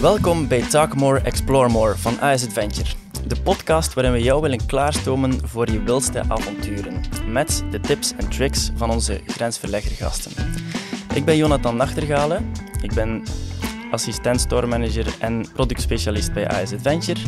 Welkom 0.00 0.48
bij 0.48 0.62
Talk 0.62 0.94
More, 0.94 1.20
Explore 1.20 1.68
More 1.68 1.96
van 1.96 2.20
AS 2.20 2.46
Adventure. 2.46 2.90
De 3.26 3.42
podcast 3.42 3.94
waarin 3.94 4.12
we 4.12 4.22
jou 4.22 4.40
willen 4.42 4.66
klaarstomen 4.66 5.48
voor 5.48 5.70
je 5.70 5.82
wildste 5.82 6.22
avonturen. 6.28 7.00
Met 7.28 7.64
de 7.70 7.80
tips 7.80 8.12
en 8.16 8.28
tricks 8.28 8.70
van 8.74 8.90
onze 8.90 9.20
grensverleggergasten. 9.26 10.32
Ik 11.14 11.24
ben 11.24 11.36
Jonathan 11.36 11.76
Nachtergalen. 11.76 12.52
Ik 12.82 12.94
ben 12.94 13.22
assistent 13.90 14.40
store 14.40 14.66
manager 14.66 15.06
en 15.18 15.46
productspecialist 15.52 16.32
bij 16.32 16.48
AS 16.48 16.72
Adventure. 16.72 17.20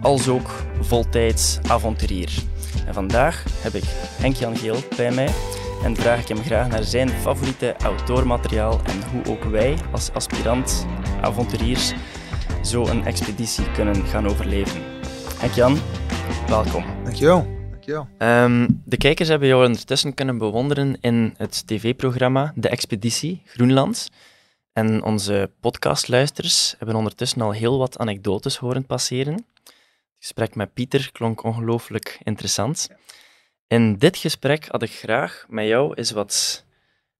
Als 0.00 0.28
ook 0.28 0.50
voltijds 0.80 1.58
avonturier. 1.66 2.32
En 2.86 2.94
vandaag 2.94 3.44
heb 3.60 3.74
ik 3.74 3.84
Henk-Jan 4.20 4.56
Geel 4.56 4.76
bij 4.96 5.10
mij 5.10 5.28
en 5.84 5.96
vraag 5.96 6.20
ik 6.20 6.28
hem 6.28 6.42
graag 6.42 6.68
naar 6.68 6.82
zijn 6.82 7.08
favoriete 7.08 7.78
outdoormateriaal 7.78 8.80
en 8.84 9.10
hoe 9.10 9.34
ook 9.34 9.44
wij 9.44 9.78
als 9.92 10.12
aspirant 10.12 10.86
avonturiers 11.20 11.92
zo 12.62 12.86
een 12.86 13.04
expeditie 13.04 13.72
kunnen 13.72 14.06
gaan 14.06 14.26
overleven. 14.26 14.82
Henk-Jan, 15.38 15.78
welkom. 16.46 16.84
Dankjewel. 17.02 17.46
Dankjewel. 17.70 18.08
Um, 18.18 18.82
de 18.84 18.96
kijkers 18.96 19.28
hebben 19.28 19.48
jou 19.48 19.66
ondertussen 19.66 20.14
kunnen 20.14 20.38
bewonderen 20.38 20.96
in 21.00 21.34
het 21.36 21.66
tv-programma 21.66 22.52
De 22.54 22.68
Expeditie 22.68 23.42
Groenland. 23.44 24.10
En 24.72 25.02
onze 25.02 25.50
podcastluisters 25.60 26.74
hebben 26.78 26.96
ondertussen 26.96 27.40
al 27.40 27.52
heel 27.52 27.78
wat 27.78 27.98
anekdotes 27.98 28.56
horen 28.56 28.86
passeren. 28.86 29.34
Het 29.34 29.74
gesprek 30.18 30.54
met 30.54 30.74
Pieter 30.74 31.10
klonk 31.12 31.42
ongelooflijk 31.42 32.20
interessant. 32.22 32.88
In 33.74 33.98
dit 33.98 34.16
gesprek 34.16 34.66
had 34.66 34.82
ik 34.82 34.90
graag 34.90 35.44
met 35.48 35.66
jou 35.66 35.94
eens 35.94 36.10
wat 36.10 36.64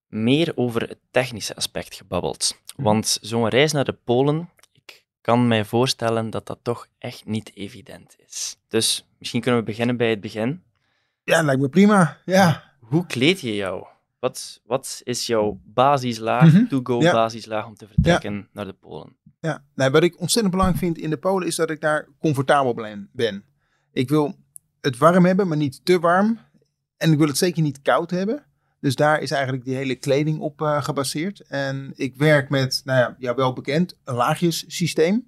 meer 0.09 0.53
over 0.55 0.89
het 0.89 0.99
technische 1.11 1.57
aspect 1.57 1.95
gebabbeld. 1.95 2.57
Mhm. 2.77 2.83
Want 2.83 3.19
zo'n 3.21 3.49
reis 3.49 3.73
naar 3.73 3.85
de 3.85 3.93
Polen, 4.05 4.49
ik 4.73 5.05
kan 5.21 5.49
mij 5.49 5.65
voorstellen 5.65 6.31
dat 6.31 6.47
dat 6.47 6.59
toch 6.63 6.87
echt 6.99 7.27
niet 7.27 7.51
evident 7.55 8.17
is. 8.27 8.57
Dus 8.69 9.09
misschien 9.19 9.41
kunnen 9.41 9.61
we 9.61 9.67
beginnen 9.67 9.97
bij 9.97 10.11
het 10.11 10.21
begin. 10.21 10.63
Ja, 11.25 11.43
lijkt 11.43 11.61
me 11.61 11.69
prima. 11.69 12.19
Ja. 12.25 12.63
Hoe 12.81 13.07
kleed 13.07 13.41
je 13.41 13.55
jou? 13.55 13.87
Wat, 14.19 14.61
wat 14.65 15.01
is 15.05 15.27
jouw 15.27 15.61
basislaag, 15.65 16.53
mm 16.53 16.69
to-go 16.69 16.99
basislaag 16.99 17.67
om 17.67 17.75
te 17.75 17.87
vertrekken 17.87 18.49
naar 18.53 18.65
de 18.65 18.73
Polen? 18.73 19.17
Ja, 19.41 19.65
nou, 19.75 19.91
wat 19.91 20.03
ik 20.03 20.21
ontzettend 20.21 20.55
belangrijk 20.55 20.85
vind 20.85 20.99
in 20.99 21.11
de 21.11 21.19
Polen 21.19 21.47
is 21.47 21.57
dat 21.57 21.71
ik 21.71 21.81
daar 21.81 22.09
comfortabel 22.19 22.75
ben. 23.13 23.45
Ik 23.93 24.09
wil 24.09 24.43
het 24.85 24.99
warm 24.99 25.25
hebben, 25.25 25.49
maar 25.49 25.57
niet 25.57 25.85
te 25.85 25.99
warm. 25.99 26.39
En 27.05 27.13
ik 27.13 27.19
wil 27.19 27.29
het 27.29 27.39
zeker 27.39 27.63
niet 27.63 27.83
koud 27.83 28.11
hebben. 28.11 28.45
Dus 28.81 28.95
daar 28.95 29.21
is 29.21 29.31
eigenlijk 29.31 29.65
die 29.65 29.75
hele 29.75 29.95
kleding 29.95 30.41
op 30.41 30.61
uh, 30.61 30.83
gebaseerd. 30.83 31.41
En 31.41 31.93
ik 31.95 32.17
werk 32.17 32.49
met, 32.49 32.83
nou 32.85 32.99
ja, 32.99 33.17
jou 33.19 33.37
wel 33.37 33.53
bekend, 33.53 33.97
een 34.05 34.15
laagjessysteem. 34.15 35.27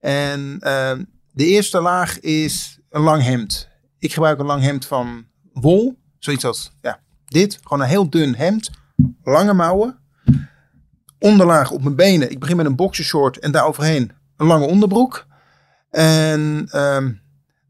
En 0.00 0.40
uh, 0.60 0.92
de 1.32 1.46
eerste 1.46 1.80
laag 1.80 2.20
is 2.20 2.78
een 2.90 3.00
lang 3.00 3.22
hemd. 3.22 3.68
Ik 3.98 4.12
gebruik 4.12 4.38
een 4.38 4.46
lang 4.46 4.62
hemd 4.62 4.86
van 4.86 5.26
wol. 5.52 5.98
Zoiets 6.18 6.44
als 6.44 6.72
ja, 6.80 7.00
dit. 7.24 7.58
Gewoon 7.62 7.80
een 7.80 7.88
heel 7.88 8.10
dun 8.10 8.34
hemd. 8.34 8.70
Lange 9.22 9.54
mouwen. 9.54 9.98
Onderlaag 11.18 11.70
op 11.70 11.82
mijn 11.82 11.96
benen. 11.96 12.30
Ik 12.30 12.38
begin 12.38 12.56
met 12.56 12.66
een 12.66 12.76
boxershort 12.76 13.38
en 13.38 13.52
daar 13.52 13.66
overheen 13.66 14.12
een 14.36 14.46
lange 14.46 14.66
onderbroek. 14.66 15.26
En 15.90 16.68
uh, 16.74 17.06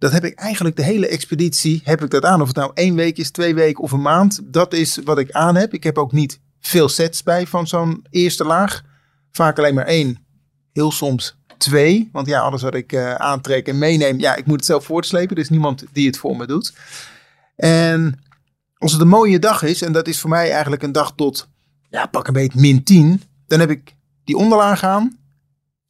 dat 0.01 0.13
heb 0.13 0.25
ik 0.25 0.35
eigenlijk 0.35 0.77
de 0.77 0.83
hele 0.83 1.09
expeditie 1.09 1.81
heb 1.85 2.03
ik 2.03 2.11
dat 2.11 2.25
aan. 2.25 2.41
Of 2.41 2.47
het 2.47 2.57
nou 2.57 2.71
één 2.75 2.95
week 2.95 3.17
is, 3.19 3.31
twee 3.31 3.55
weken 3.55 3.83
of 3.83 3.93
een 3.93 4.03
maand. 4.03 4.41
Dat 4.45 4.73
is 4.73 4.99
wat 5.05 5.19
ik 5.19 5.31
aan 5.31 5.57
heb. 5.57 5.75
Ik 5.75 5.83
heb 5.83 5.99
ook 5.99 6.13
niet 6.13 6.41
veel 6.61 6.89
sets 6.89 7.23
bij 7.23 7.47
van 7.47 7.67
zo'n 7.67 8.05
eerste 8.11 8.45
laag. 8.45 8.83
Vaak 9.33 9.59
alleen 9.59 9.75
maar 9.75 9.87
één. 9.87 10.19
Heel 10.73 10.93
soms 10.93 11.37
twee. 11.57 12.09
Want 12.13 12.27
ja, 12.27 12.41
alles 12.41 12.63
wat 12.63 12.75
ik 12.75 12.93
uh, 12.93 13.15
aantrek 13.15 13.69
en 13.69 13.79
meeneem, 13.79 14.19
ja, 14.19 14.37
ik 14.37 14.47
moet 14.47 14.57
het 14.57 14.65
zelf 14.65 14.85
voortslepen. 14.85 15.37
Er 15.37 15.43
is 15.43 15.49
niemand 15.49 15.85
die 15.93 16.07
het 16.07 16.19
voor 16.19 16.37
me 16.37 16.47
doet. 16.47 16.73
En 17.57 18.21
als 18.77 18.93
het 18.93 19.01
een 19.01 19.09
mooie 19.09 19.39
dag 19.39 19.63
is, 19.63 19.83
en 19.83 19.93
dat 19.93 20.09
is 20.09 20.21
voor 20.21 20.31
mij 20.31 20.51
eigenlijk 20.53 20.83
een 20.83 20.93
dag 20.93 21.13
tot, 21.15 21.49
ja, 21.89 22.07
pak 22.07 22.27
een 22.27 22.33
beetje 22.33 22.61
min 22.61 22.85
10. 22.85 23.23
Dan 23.47 23.61
heb 23.61 23.71
ik 23.71 23.95
die 24.25 24.37
onderlaag 24.37 24.85
aan 24.85 25.19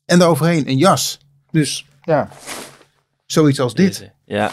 en 0.05 0.19
daaroverheen 0.19 0.69
een 0.69 0.79
jas. 0.79 1.19
Dus 1.51 1.87
ja, 2.03 2.29
Zoiets 3.33 3.61
als 3.61 3.75
dit. 3.75 4.11
Ja. 4.25 4.51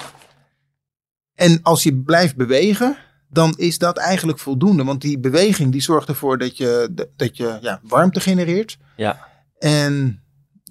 En 1.33 1.59
als 1.61 1.83
je 1.83 1.95
blijft 1.95 2.35
bewegen, 2.35 2.97
dan 3.29 3.53
is 3.57 3.77
dat 3.77 3.97
eigenlijk 3.97 4.39
voldoende. 4.39 4.83
Want 4.83 5.01
die 5.01 5.19
beweging 5.19 5.71
die 5.71 5.81
zorgt 5.81 6.07
ervoor 6.07 6.37
dat 6.37 6.57
je, 6.57 6.89
dat 7.15 7.37
je 7.37 7.57
ja, 7.61 7.79
warmte 7.83 8.19
genereert. 8.19 8.77
Ja. 8.95 9.27
En 9.59 10.23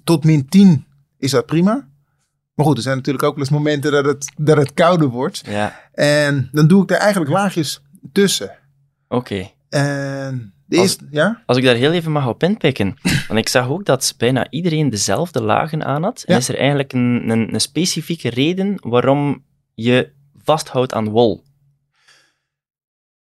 tot 0.03 0.23
min 0.23 0.49
10 0.49 0.85
is 1.17 1.31
dat 1.31 1.45
prima. 1.45 1.87
Maar 2.53 2.65
goed, 2.65 2.77
er 2.77 2.83
zijn 2.83 2.97
natuurlijk 2.97 3.25
ook 3.25 3.35
wel 3.35 3.43
eens 3.43 3.53
momenten 3.53 3.91
dat 3.91 4.05
het, 4.05 4.31
dat 4.37 4.57
het 4.57 4.73
kouder 4.73 5.07
wordt. 5.07 5.41
Ja. 5.45 5.79
En 5.93 6.49
dan 6.51 6.67
doe 6.67 6.83
ik 6.83 6.91
er 6.91 6.97
eigenlijk 6.97 7.31
laagjes 7.31 7.81
tussen. 8.11 8.57
Oké. 9.07 9.51
En 9.69 10.53
als, 10.69 10.97
ja? 11.11 11.43
als 11.45 11.57
ik 11.57 11.63
daar 11.63 11.75
heel 11.75 11.91
even 11.91 12.11
mag 12.11 12.27
op 12.27 12.43
inpikken. 12.43 12.97
Want 13.27 13.39
ik 13.39 13.49
zag 13.49 13.67
ook 13.67 13.85
dat 13.85 14.13
bijna 14.17 14.49
iedereen 14.49 14.89
dezelfde 14.89 15.41
lagen 15.41 15.85
aan 15.85 16.03
had. 16.03 16.23
En 16.25 16.37
is 16.37 16.49
er 16.49 16.57
eigenlijk 16.57 16.93
een, 16.93 17.29
een, 17.29 17.53
een, 17.53 17.61
specifieke 17.61 18.29
reden 18.29 18.75
waarom 18.79 19.43
je 19.73 20.09
vasthoudt 20.43 20.93
aan 20.93 21.09
wol? 21.09 21.43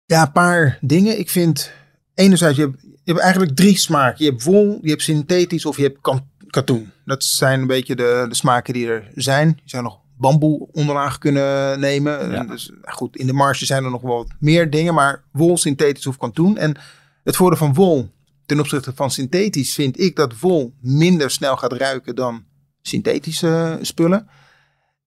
Ja, 0.04 0.22
een 0.22 0.32
paar 0.32 0.78
dingen. 0.80 1.18
Ik 1.18 1.30
vind, 1.30 1.72
enerzijds, 2.14 2.56
je 2.56 2.62
hebt, 2.62 2.82
je 2.82 3.12
hebt 3.12 3.18
eigenlijk 3.18 3.56
drie 3.56 3.78
smaken. 3.78 4.24
Je 4.24 4.30
hebt 4.30 4.44
wol, 4.44 4.78
je 4.82 4.90
hebt 4.90 5.02
synthetisch 5.02 5.66
of 5.66 5.76
je 5.76 5.82
hebt 5.82 6.26
katoen. 6.50 6.90
Dat 7.04 7.24
zijn 7.24 7.60
een 7.60 7.66
beetje 7.66 7.96
de, 7.96 8.26
de 8.28 8.34
smaken 8.34 8.74
die 8.74 8.88
er 8.88 9.10
zijn. 9.14 9.48
Je 9.48 9.70
zou 9.70 9.82
nog 9.82 9.98
bamboe 10.16 10.68
onderlaag 10.72 11.18
kunnen 11.18 11.80
nemen. 11.80 12.46
Dus 12.48 12.72
goed, 12.82 13.16
in 13.16 13.26
de 13.26 13.32
marge 13.32 13.66
zijn 13.66 13.84
er 13.84 13.90
nog 13.90 14.02
wel 14.02 14.16
wat 14.16 14.30
meer 14.38 14.70
dingen. 14.70 14.94
Maar 14.94 15.22
wol, 15.32 15.56
synthetisch 15.56 16.06
of 16.06 16.16
katoen. 16.16 16.56
En 16.58 16.76
het 17.24 17.36
voordeel 17.36 17.58
van 17.58 17.74
wol 17.74 18.12
ten 18.46 18.60
opzichte 18.60 18.92
van 18.94 19.10
synthetisch 19.10 19.74
vind 19.74 20.00
ik 20.00 20.16
dat 20.16 20.38
wol 20.38 20.74
minder 20.80 21.30
snel 21.30 21.56
gaat 21.56 21.72
ruiken 21.72 22.14
dan 22.14 22.44
synthetische 22.82 23.78
spullen. 23.80 24.28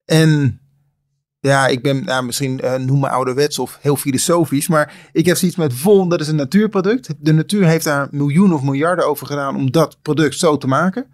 En 0.06 0.62
ja, 1.40 1.68
ik 1.68 1.82
ben 1.82 2.06
nou, 2.06 2.26
misschien 2.26 2.60
uh, 2.64 2.76
noem 2.76 3.00
me 3.00 3.10
ouderwets 3.10 3.60
of 3.60 3.78
heel 3.82 3.96
filosofisch, 3.96 4.68
maar 4.68 5.10
ik 5.12 5.26
heb 5.26 5.38
zoiets 5.38 5.58
met 5.58 5.82
wol, 5.82 6.08
dat 6.08 6.22
is 6.22 6.28
een 6.28 6.36
natuurproduct. 6.36 7.10
De 7.20 7.34
natuur 7.34 7.68
heeft 7.68 7.84
daar 7.84 8.08
miljoenen 8.12 8.58
of 8.58 8.64
miljarden 8.64 9.08
over 9.08 9.28
gedaan 9.28 9.56
om 9.56 9.72
dat 9.72 10.02
product 10.02 10.38
zo 10.38 10.58
te 10.58 10.68
maken. 10.68 11.06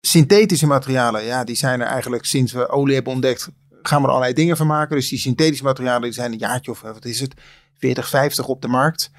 Synthetische 0.00 0.66
materialen, 0.66 1.24
ja, 1.24 1.44
die 1.44 1.56
zijn 1.56 1.80
er 1.80 1.86
eigenlijk 1.86 2.24
sinds 2.24 2.52
we 2.52 2.68
olie 2.68 2.94
hebben 2.94 3.12
ontdekt, 3.12 3.50
gaan 3.82 4.00
we 4.00 4.04
er 4.04 4.12
allerlei 4.12 4.34
dingen 4.34 4.56
van 4.56 4.66
maken. 4.66 4.96
Dus 4.96 5.08
die 5.08 5.18
synthetische 5.18 5.64
materialen 5.64 6.02
die 6.02 6.12
zijn 6.12 6.32
een 6.32 6.38
jaartje 6.38 6.70
of 6.70 6.80
wat 6.80 7.04
is 7.04 7.20
het, 7.20 7.34
40, 7.78 8.08
50 8.08 8.46
op 8.46 8.62
de 8.62 8.68
markt. 8.68 9.10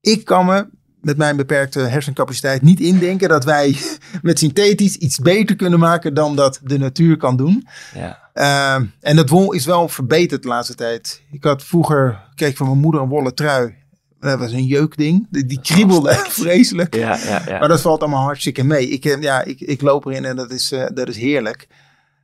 Ik 0.00 0.24
kan 0.24 0.46
me 0.46 0.66
met 1.00 1.16
mijn 1.16 1.36
beperkte 1.36 1.80
hersencapaciteit 1.80 2.62
niet 2.62 2.80
indenken 2.80 3.28
dat 3.28 3.44
wij 3.44 3.76
met 4.22 4.38
synthetisch 4.38 4.96
iets 4.96 5.18
beter 5.18 5.56
kunnen 5.56 5.78
maken 5.78 6.14
dan 6.14 6.36
dat 6.36 6.60
de 6.62 6.78
natuur 6.78 7.16
kan 7.16 7.36
doen. 7.36 7.68
Ja. 7.94 8.30
Uh, 8.34 8.86
en 9.00 9.16
dat 9.16 9.28
wol 9.28 9.52
is 9.52 9.64
wel 9.64 9.88
verbeterd 9.88 10.42
de 10.42 10.48
laatste 10.48 10.74
tijd. 10.74 11.22
Ik 11.30 11.44
had 11.44 11.64
vroeger, 11.64 12.28
keek 12.34 12.56
van 12.56 12.66
mijn 12.66 12.78
moeder 12.78 13.00
een 13.00 13.08
wollen 13.08 13.34
trui. 13.34 13.74
Dat 14.20 14.38
was 14.38 14.52
een 14.52 14.64
jeukding. 14.64 15.26
Die, 15.30 15.46
die 15.46 15.60
kriebelde 15.60 16.14
vreselijk. 16.28 16.94
Ja, 16.94 17.16
ja, 17.16 17.42
ja. 17.46 17.58
Maar 17.58 17.68
dat 17.68 17.80
valt 17.80 18.00
allemaal 18.00 18.22
hartstikke 18.22 18.64
mee. 18.64 18.88
Ik, 18.88 19.04
eh, 19.04 19.22
ja, 19.22 19.42
ik, 19.42 19.60
ik 19.60 19.80
loop 19.80 20.06
erin 20.06 20.24
en 20.24 20.36
dat 20.36 20.50
is, 20.50 20.72
uh, 20.72 20.86
dat 20.94 21.08
is 21.08 21.16
heerlijk. 21.16 21.66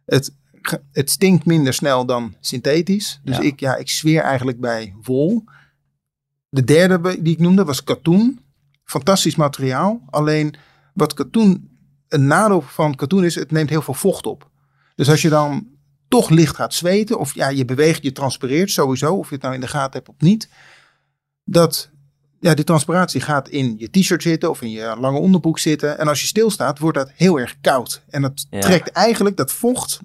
Het, 0.07 0.35
het 0.93 1.11
stinkt 1.11 1.45
minder 1.45 1.75
snel 1.75 2.07
dan 2.07 2.35
synthetisch. 2.41 3.21
Dus 3.25 3.39
Ik, 3.39 3.61
ja, 3.61 3.77
ik 3.77 3.89
zweer 3.89 4.23
eigenlijk 4.23 4.61
bij 4.61 4.95
wol. 5.03 5.45
De 6.55 6.65
derde 6.65 7.23
die 7.23 7.33
ik 7.33 7.39
noemde 7.39 7.65
was 7.65 7.85
katoen. 7.85 8.41
Fantastisch 8.85 9.37
materiaal. 9.37 10.01
Alleen 10.11 10.55
wat 10.93 11.15
katoen, 11.15 11.79
een 12.09 12.27
nadeel 12.27 12.61
van 12.61 12.95
katoen 12.95 13.25
is, 13.25 13.35
het 13.35 13.51
neemt 13.51 13.71
heel 13.71 13.83
veel 13.83 13.95
vocht 13.95 14.27
op. 14.27 14.51
Dus 14.95 15.11
als 15.11 15.23
je 15.23 15.29
dan 15.29 15.67
toch 16.09 16.31
licht 16.31 16.57
gaat 16.57 16.75
zweten, 16.75 17.19
of 17.19 17.35
ja, 17.35 17.49
je 17.49 17.65
beweegt, 17.65 18.03
je 18.03 18.13
transpireert 18.13 18.71
sowieso, 18.71 19.15
of 19.15 19.29
je 19.29 19.35
het 19.35 19.43
nou 19.43 19.55
in 19.55 19.61
de 19.61 19.67
gaten 19.67 19.93
hebt 19.93 20.09
of 20.09 20.15
niet, 20.19 20.49
dat 21.45 21.91
ja, 22.41 22.55
die 22.55 22.65
transpiratie 22.65 23.21
gaat 23.21 23.49
in 23.49 23.75
je 23.79 23.91
t-shirt 23.91 24.23
zitten 24.23 24.51
of 24.51 24.63
in 24.63 24.71
je 24.71 24.97
lange 24.99 25.19
onderbroek 25.19 25.59
zitten. 25.59 25.99
En 25.99 26.09
als 26.09 26.21
je 26.21 26.27
stilstaat, 26.27 26.79
wordt 26.79 26.99
dat 26.99 27.11
heel 27.15 27.39
erg 27.41 27.57
koud. 27.61 28.03
En 28.09 28.23
dat 28.23 28.47
trekt 28.51 28.89
eigenlijk 28.89 29.37
dat 29.37 29.53
vocht, 29.53 30.01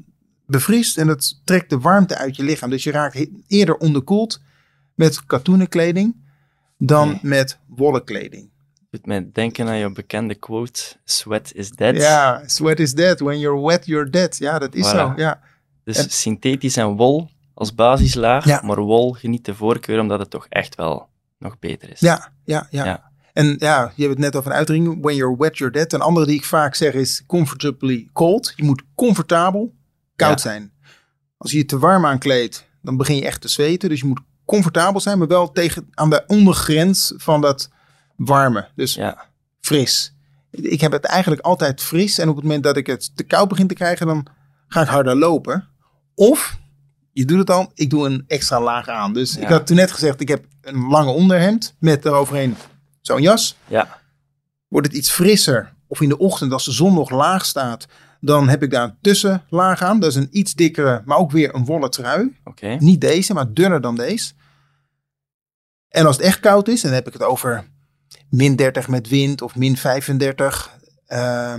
bevriest 0.46 0.98
en 0.98 1.08
dat 1.08 1.42
trekt 1.44 1.70
de 1.70 1.80
warmte 1.80 2.18
uit 2.18 2.36
je 2.36 2.44
lichaam. 2.44 2.70
Dus 2.70 2.84
je 2.84 2.92
raakt 2.92 3.28
eerder 3.48 3.78
onderkoeld 3.78 4.42
met 4.96 5.26
katoenen 5.26 5.70
kleding 5.70 6.28
dan 6.80 7.20
met 7.22 7.60
wollen 7.68 8.04
kleding. 8.04 8.50
Doet 8.90 9.06
mij 9.06 9.30
denken 9.34 9.68
aan 9.68 9.78
je 9.78 9.92
bekende 9.92 10.36
quote: 10.36 10.82
Sweat 11.04 11.52
is 11.54 11.70
dead. 11.70 11.96
Ja, 11.96 12.44
sweat 12.46 12.80
is 12.80 12.94
dead. 12.94 13.20
When 13.20 13.40
you're 13.40 13.66
wet, 13.66 13.86
you're 13.86 14.10
dead. 14.10 14.38
Ja, 14.38 14.60
dat 14.60 14.76
is 14.76 14.90
zo. 14.90 15.14
Ja. 15.16 15.42
Dus 15.84 16.22
synthetisch 16.22 16.78
en 16.78 16.88
wol 16.96 17.30
als 17.54 17.76
basislaag, 17.76 18.62
maar 18.62 18.80
wol 18.80 19.12
geniet 19.12 19.46
de 19.46 19.56
voorkeur 19.56 20.00
omdat 20.00 20.20
het 20.20 20.30
toch 20.30 20.46
echt 20.50 20.76
wel 20.76 21.10
nog 21.38 21.60
beter 21.60 21.92
is. 21.92 22.00
Ja, 22.00 22.32
ja, 22.46 22.68
ja. 22.70 22.86
ja. 22.86 23.12
En 23.34 23.56
ja, 23.60 23.92
je 23.96 24.02
hebt 24.04 24.14
het 24.16 24.24
net 24.24 24.36
over 24.36 24.52
een 24.52 24.58
uitdrukking. 24.58 25.02
When 25.02 25.16
you're 25.16 25.36
wet, 25.38 25.58
you're 25.58 25.74
dead. 25.74 25.94
Een 25.94 26.02
andere 26.02 26.26
die 26.26 26.36
ik 26.36 26.46
vaak 26.46 26.76
zeg 26.76 26.94
is 26.94 27.24
comfortably 27.28 28.10
cold. 28.14 28.54
Je 28.56 28.64
moet 28.64 28.84
comfortabel 28.96 29.74
koud 30.16 30.42
Ja. 30.44 30.50
zijn. 30.50 30.74
Als 31.38 31.52
je 31.52 31.58
je 31.58 31.66
te 31.66 31.80
warm 31.80 32.06
aankleedt, 32.06 32.68
dan 32.82 32.98
begin 32.98 33.16
je 33.16 33.26
echt 33.26 33.42
te 33.42 33.48
zweten. 33.48 33.90
Dus 33.90 34.00
je 34.00 34.06
moet 34.06 34.22
comfortabel 34.50 35.02
zijn, 35.02 35.18
maar 35.18 35.28
wel 35.28 35.52
tegen, 35.52 35.88
aan 35.94 36.10
de 36.10 36.24
ondergrens 36.28 37.14
van 37.18 37.42
dat 37.42 37.70
warme. 38.16 38.68
Dus 38.76 38.94
Ja. 38.94 39.26
fris. 39.62 40.14
Ik 40.52 40.82
heb 40.82 40.92
het 40.92 41.06
eigenlijk 41.06 41.42
altijd 41.42 41.82
fris. 41.82 42.18
En 42.18 42.30
op 42.30 42.36
het 42.36 42.44
moment 42.44 42.64
dat 42.64 42.78
ik 42.78 42.88
het 42.88 43.12
te 43.16 43.24
koud 43.24 43.48
begin 43.48 43.68
te 43.68 43.74
krijgen, 43.74 44.08
dan 44.08 44.26
ga 44.68 44.82
ik 44.82 44.88
harder 44.88 45.16
lopen. 45.16 45.68
Of, 46.16 46.58
je 47.12 47.26
doet 47.26 47.38
het 47.38 47.50
al, 47.50 47.72
ik 47.74 47.90
doe 47.90 48.06
een 48.06 48.24
extra 48.28 48.62
laag 48.62 48.88
aan. 48.88 49.14
Dus 49.14 49.38
ik 49.38 49.48
had 49.48 49.68
toen 49.68 49.76
net 49.76 49.92
gezegd, 49.92 50.22
ik 50.22 50.28
heb 50.28 50.46
een 50.62 50.88
lange 50.88 51.12
onderhemd 51.12 51.76
met 51.80 52.06
eroverheen 52.06 52.56
zo'n 53.02 53.22
jas. 53.22 53.58
Ja. 53.68 54.00
Wordt 54.68 54.88
het 54.88 54.96
iets 54.96 55.12
frisser, 55.12 55.74
of 55.88 56.02
in 56.02 56.10
de 56.10 56.18
ochtend 56.18 56.52
als 56.52 56.66
de 56.66 56.72
zon 56.72 56.94
nog 56.94 57.10
laag 57.10 57.46
staat, 57.46 57.88
dan 58.22 58.50
heb 58.50 58.64
ik 58.64 58.72
daar 58.72 58.84
een 58.84 58.98
tussenlaag 59.02 59.82
aan. 59.82 60.00
Dat 60.00 60.10
is 60.10 60.16
een 60.16 60.30
iets 60.32 60.54
dikkere, 60.54 61.02
maar 61.06 61.18
ook 61.18 61.32
weer 61.32 61.56
een 61.56 61.66
wollen 61.66 61.92
trui. 61.92 62.38
Oké. 62.44 62.68
Niet 62.80 63.02
deze, 63.02 63.34
maar 63.34 63.54
dunner 63.54 63.82
dan 63.82 63.96
deze. 63.96 64.34
En 65.90 66.06
als 66.06 66.16
het 66.16 66.26
echt 66.26 66.40
koud 66.40 66.68
is, 66.68 66.82
dan 66.82 66.92
heb 66.92 67.08
ik 67.08 67.14
het 67.14 67.24
over 67.24 67.68
min 68.30 68.56
30 68.56 68.88
met 68.88 69.08
wind 69.08 69.42
of 69.42 69.56
min 69.56 69.78
35. 69.78 70.70
eh, 71.06 71.56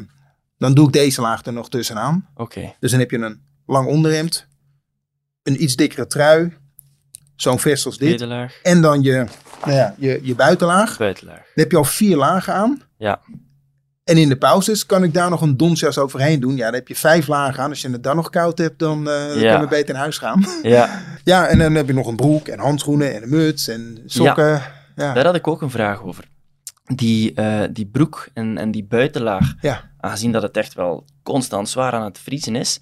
dan 0.59 0.75
doe 0.75 0.87
ik 0.87 0.93
deze 0.93 1.21
laag 1.21 1.44
er 1.44 1.53
nog 1.53 1.69
tussenaan. 1.69 2.29
Oké. 2.35 2.75
Dus 2.81 2.91
dan 2.91 3.00
heb 3.00 3.11
je 3.11 3.19
een 3.19 3.43
lang 3.67 3.87
onderhemd, 3.88 4.47
een 5.43 5.62
iets 5.62 5.77
dikkere 5.77 6.06
trui, 6.06 6.56
zo'n 7.37 7.59
vest 7.59 7.87
als 7.87 7.99
dit. 7.99 8.11
En 8.62 8.81
dan 8.81 9.03
je, 9.03 9.27
nou 9.65 9.73
ja, 9.77 9.94
je, 9.99 10.21
je 10.23 10.35
buitenlaag. 10.35 10.99
buitenlaag. 10.99 11.37
Dan 11.37 11.47
heb 11.55 11.71
je 11.71 11.76
al 11.76 11.85
vier 11.85 12.17
lagen 12.17 12.55
aan. 12.55 12.83
Ja. 12.99 13.21
En 14.11 14.17
in 14.17 14.29
de 14.29 14.37
pauzes 14.37 14.87
kan 14.87 15.05
ik 15.05 15.15
daar 15.15 15.31
nog 15.31 15.41
een 15.43 15.57
donsjas 15.57 15.99
overheen 15.99 16.41
doen. 16.41 16.57
Ja, 16.57 16.65
dan 16.65 16.75
heb 16.75 16.89
je 16.89 16.97
vijf 16.97 17.27
lagen 17.27 17.62
aan. 17.62 17.71
Als 17.71 17.81
je 17.81 17.91
het 17.91 18.03
dan 18.03 18.17
nog 18.17 18.31
koud 18.31 18.59
hebt, 18.59 18.79
dan, 18.79 19.09
eh 19.11 19.29
dan 19.29 19.39
Ja. 19.39 19.53
kan 19.53 19.61
je 19.61 19.69
beter 19.69 19.93
naar 19.93 20.03
huis 20.03 20.19
gaan. 20.19 20.45
Ja, 20.62 21.03
Ja, 21.25 21.47
en 21.47 21.59
dan 21.59 21.75
heb 21.75 21.87
je 21.87 21.93
nog 21.93 22.07
een 22.07 22.17
broek 22.17 22.49
en 22.49 22.59
handschoenen 22.59 23.15
en 23.15 23.23
een 23.23 23.29
muts 23.29 23.69
en 23.69 23.99
sokken. 24.07 24.62
Ja, 24.97 25.15
daar 25.15 25.25
had 25.25 25.35
ik 25.35 25.47
ook 25.49 25.62
een 25.62 25.71
vraag 25.71 26.03
over. 26.03 26.25
Die, 26.95 27.35
eh, 27.35 27.62
die 27.73 27.87
broek 27.87 28.29
en, 28.35 28.59
en 28.59 28.71
die 28.71 28.85
buitenlaag, 28.85 29.55
ja. 29.61 29.91
aangezien 30.01 30.33
dat 30.33 30.43
het 30.43 30.57
echt 30.57 30.75
wel 30.75 31.05
constant 31.23 31.69
zwaar 31.69 31.93
aan 31.93 32.05
het 32.05 32.19
vriezen 32.19 32.57
is, 32.57 32.81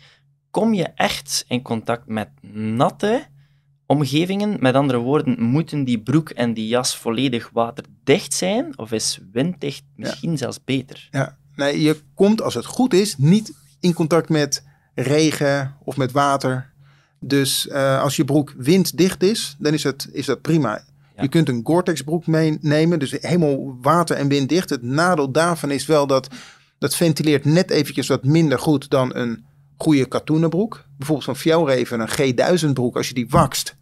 kom 0.50 0.74
je 0.74 0.88
echt 0.94 1.44
in 1.48 1.62
contact 1.62 2.06
met 2.06 2.28
natte 2.52 3.22
omgevingen? 3.88 4.56
Met 4.60 4.74
andere 4.74 4.98
woorden, 4.98 5.42
moeten 5.42 5.84
die 5.84 6.00
broek 6.00 6.30
en 6.30 6.54
die 6.54 6.68
jas 6.68 6.96
volledig 6.96 7.50
waterdicht 7.52 8.34
zijn? 8.34 8.78
Of 8.78 8.92
is 8.92 9.18
winddicht 9.32 9.82
misschien 9.94 10.38
zelfs 10.38 10.64
beter? 10.64 11.08
ja. 11.10 11.36
Nee, 11.54 11.82
je 11.82 12.00
komt 12.14 12.42
als 12.42 12.54
het 12.54 12.64
goed 12.64 12.94
is 12.94 13.16
niet 13.16 13.52
in 13.80 13.92
contact 13.92 14.28
met 14.28 14.64
regen 14.94 15.76
of 15.84 15.96
met 15.96 16.12
water. 16.12 16.72
Dus 17.20 17.68
eh, 17.68 18.02
als 18.02 18.16
je 18.16 18.24
broek 18.24 18.54
winddicht 18.56 19.22
is, 19.22 19.56
dan 19.58 19.72
is, 19.72 19.82
het, 19.82 20.08
is 20.12 20.26
dat 20.26 20.40
prima. 20.40 20.82
Ja. 21.16 21.22
Je 21.22 21.28
kunt 21.28 21.48
een 21.48 21.60
Gore-Tex 21.64 22.02
broek 22.02 22.26
meenemen, 22.26 22.98
dus 22.98 23.10
helemaal 23.20 23.78
water- 23.80 24.16
en 24.16 24.28
winddicht. 24.28 24.70
Het 24.70 24.82
nadeel 24.82 25.32
daarvan 25.32 25.70
is 25.70 25.86
wel 25.86 26.06
dat 26.06 26.28
dat 26.78 26.96
ventileert 26.96 27.44
net 27.44 27.70
eventjes 27.70 28.08
wat 28.08 28.24
minder 28.24 28.58
goed 28.58 28.90
dan 28.90 29.14
een 29.14 29.44
goede 29.76 30.06
katoenen 30.06 30.50
broek. 30.50 30.84
Bijvoorbeeld 30.96 31.26
van 31.26 31.36
Fjellraven, 31.36 32.00
een 32.00 32.34
G1000 32.66 32.72
broek, 32.72 32.96
als 32.96 33.08
je 33.08 33.14
die 33.14 33.28
wakst. 33.28 33.76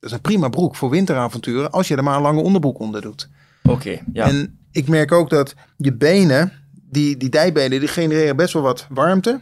Dat 0.00 0.10
is 0.10 0.16
een 0.16 0.20
prima 0.22 0.48
broek 0.48 0.76
voor 0.76 0.90
winteravonturen, 0.90 1.70
als 1.70 1.88
je 1.88 1.96
er 1.96 2.02
maar 2.02 2.16
een 2.16 2.22
lange 2.22 2.40
onderbroek 2.40 2.78
onder 2.78 3.00
doet. 3.00 3.28
Oké, 3.62 3.98
ja. 4.12 4.26
En 4.26 4.58
ik 4.72 4.88
merk 4.88 5.12
ook 5.12 5.30
dat 5.30 5.54
je 5.76 5.92
benen, 5.94 6.52
die, 6.90 7.16
die 7.16 7.28
dijbenen, 7.28 7.78
die 7.78 7.88
genereren 7.88 8.36
best 8.36 8.52
wel 8.52 8.62
wat 8.62 8.86
warmte. 8.88 9.40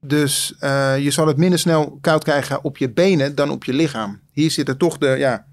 Dus 0.00 0.54
eh, 0.58 0.98
je 0.98 1.10
zal 1.10 1.26
het 1.26 1.36
minder 1.36 1.58
snel 1.58 1.98
koud 2.00 2.24
krijgen 2.24 2.64
op 2.64 2.76
je 2.76 2.90
benen 2.90 3.34
dan 3.34 3.50
op 3.50 3.64
je 3.64 3.72
lichaam. 3.72 4.20
Hier 4.32 4.50
zitten 4.50 4.78
toch 4.78 4.98
de 4.98 5.06
ja, 5.06 5.46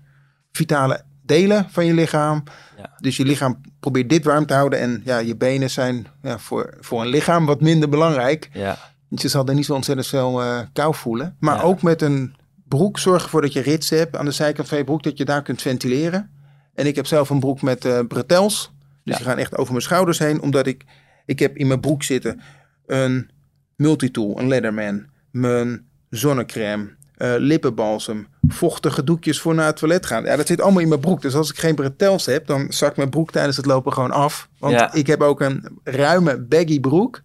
vitale 0.51 1.03
delen 1.25 1.67
van 1.69 1.85
je 1.85 1.94
lichaam. 1.94 2.44
Ja. 2.77 2.89
Dus 2.97 3.17
je 3.17 3.25
lichaam 3.25 3.62
probeert 3.79 4.09
dit 4.09 4.24
warm 4.24 4.45
te 4.45 4.53
houden. 4.53 4.79
En 4.79 5.01
ja, 5.06 5.17
je 5.17 5.35
benen 5.35 5.69
zijn 5.69 6.07
ja, 6.21 6.39
voor, 6.39 6.77
voor 6.79 7.01
een 7.01 7.07
lichaam 7.07 7.45
wat 7.45 7.62
minder 7.62 7.89
belangrijk. 7.89 8.50
ja. 8.53 8.77
Dus 9.09 9.21
je 9.21 9.27
zal 9.27 9.45
er 9.47 9.53
niet 9.53 9.65
zo 9.65 9.74
ontzettend 9.74 10.07
veel 10.07 10.41
eh, 10.41 10.59
kou 10.74 10.95
voelen. 10.95 11.35
Maar 11.39 11.56
Ja. 11.56 11.62
ook 11.62 11.81
met 11.81 12.01
een 12.01 12.35
broek 12.77 13.00
zorg 13.00 13.23
ervoor 13.23 13.41
dat 13.41 13.53
je 13.53 13.62
ritsen 13.62 13.97
hebt 13.97 14.15
aan 14.15 14.25
de 14.25 14.31
zijkant 14.31 14.68
van 14.68 14.77
je 14.77 14.83
broek. 14.83 15.03
Dat 15.03 15.18
je 15.18 15.25
daar 15.25 15.41
kunt 15.41 15.62
ventileren. 15.62 16.29
En 16.73 16.85
ik 16.85 16.95
heb 16.95 17.06
zelf 17.06 17.29
een 17.29 17.39
broek 17.39 17.62
met 17.62 17.85
eh 17.85 18.00
bretels. 18.07 18.71
Dus 19.03 19.13
Ja. 19.13 19.15
die 19.15 19.25
gaan 19.25 19.38
echt 19.38 19.57
over 19.57 19.71
mijn 19.71 19.83
schouders 19.83 20.19
heen. 20.19 20.41
Omdat 20.41 20.68
ik, 20.68 20.83
ik 21.25 21.39
heb 21.39 21.56
in 21.57 21.68
mijn 21.68 21.79
broek 21.79 22.03
zitten 22.03 22.41
een 22.85 23.29
multitool, 23.75 24.39
een 24.39 24.47
Leatherman. 24.47 25.06
Mijn 25.31 25.85
zonnecrème, 26.09 26.89
eh, 27.18 27.33
lippenbalsem, 27.38 28.27
vochtige 28.47 29.03
doekjes 29.03 29.41
voor 29.41 29.56
naar 29.56 29.65
het 29.65 29.75
toilet 29.75 30.06
gaan. 30.06 30.24
Ja, 30.24 30.35
dat 30.35 30.47
zit 30.47 30.62
allemaal 30.62 30.81
in 30.81 30.88
mijn 30.88 31.00
broek. 31.00 31.21
Dus 31.21 31.33
als 31.35 31.50
ik 31.50 31.57
geen 31.59 31.75
bretels 31.75 32.25
heb, 32.25 32.47
dan 32.47 32.65
zakt 32.74 32.97
mijn 32.97 33.09
broek 33.09 33.31
tijdens 33.31 33.57
het 33.57 33.65
lopen 33.65 33.94
gewoon 33.94 34.12
af. 34.12 34.50
Want 34.59 34.74
Ja. 34.74 34.94
ik 34.94 35.07
heb 35.07 35.21
ook 35.21 35.41
een 35.41 35.79
ruime 35.83 36.39
baggy 36.41 36.79
broek. 36.79 37.21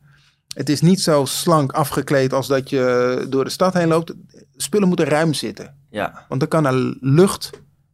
Het 0.54 0.68
is 0.68 0.80
niet 0.80 1.00
zo 1.00 1.24
slank 1.24 1.72
afgekleed 1.72 2.32
als 2.32 2.46
dat 2.46 2.70
je 2.70 3.26
door 3.28 3.44
de 3.44 3.50
stad 3.50 3.74
heen 3.74 3.88
loopt. 3.88 4.12
Spullen 4.56 4.88
moeten 4.88 5.06
ruim 5.06 5.34
zitten. 5.34 5.76
ja. 5.90 6.24
Want 6.28 6.40
dan 6.40 6.48
kan 6.48 6.66
er 6.66 6.96
lucht 7.00 7.50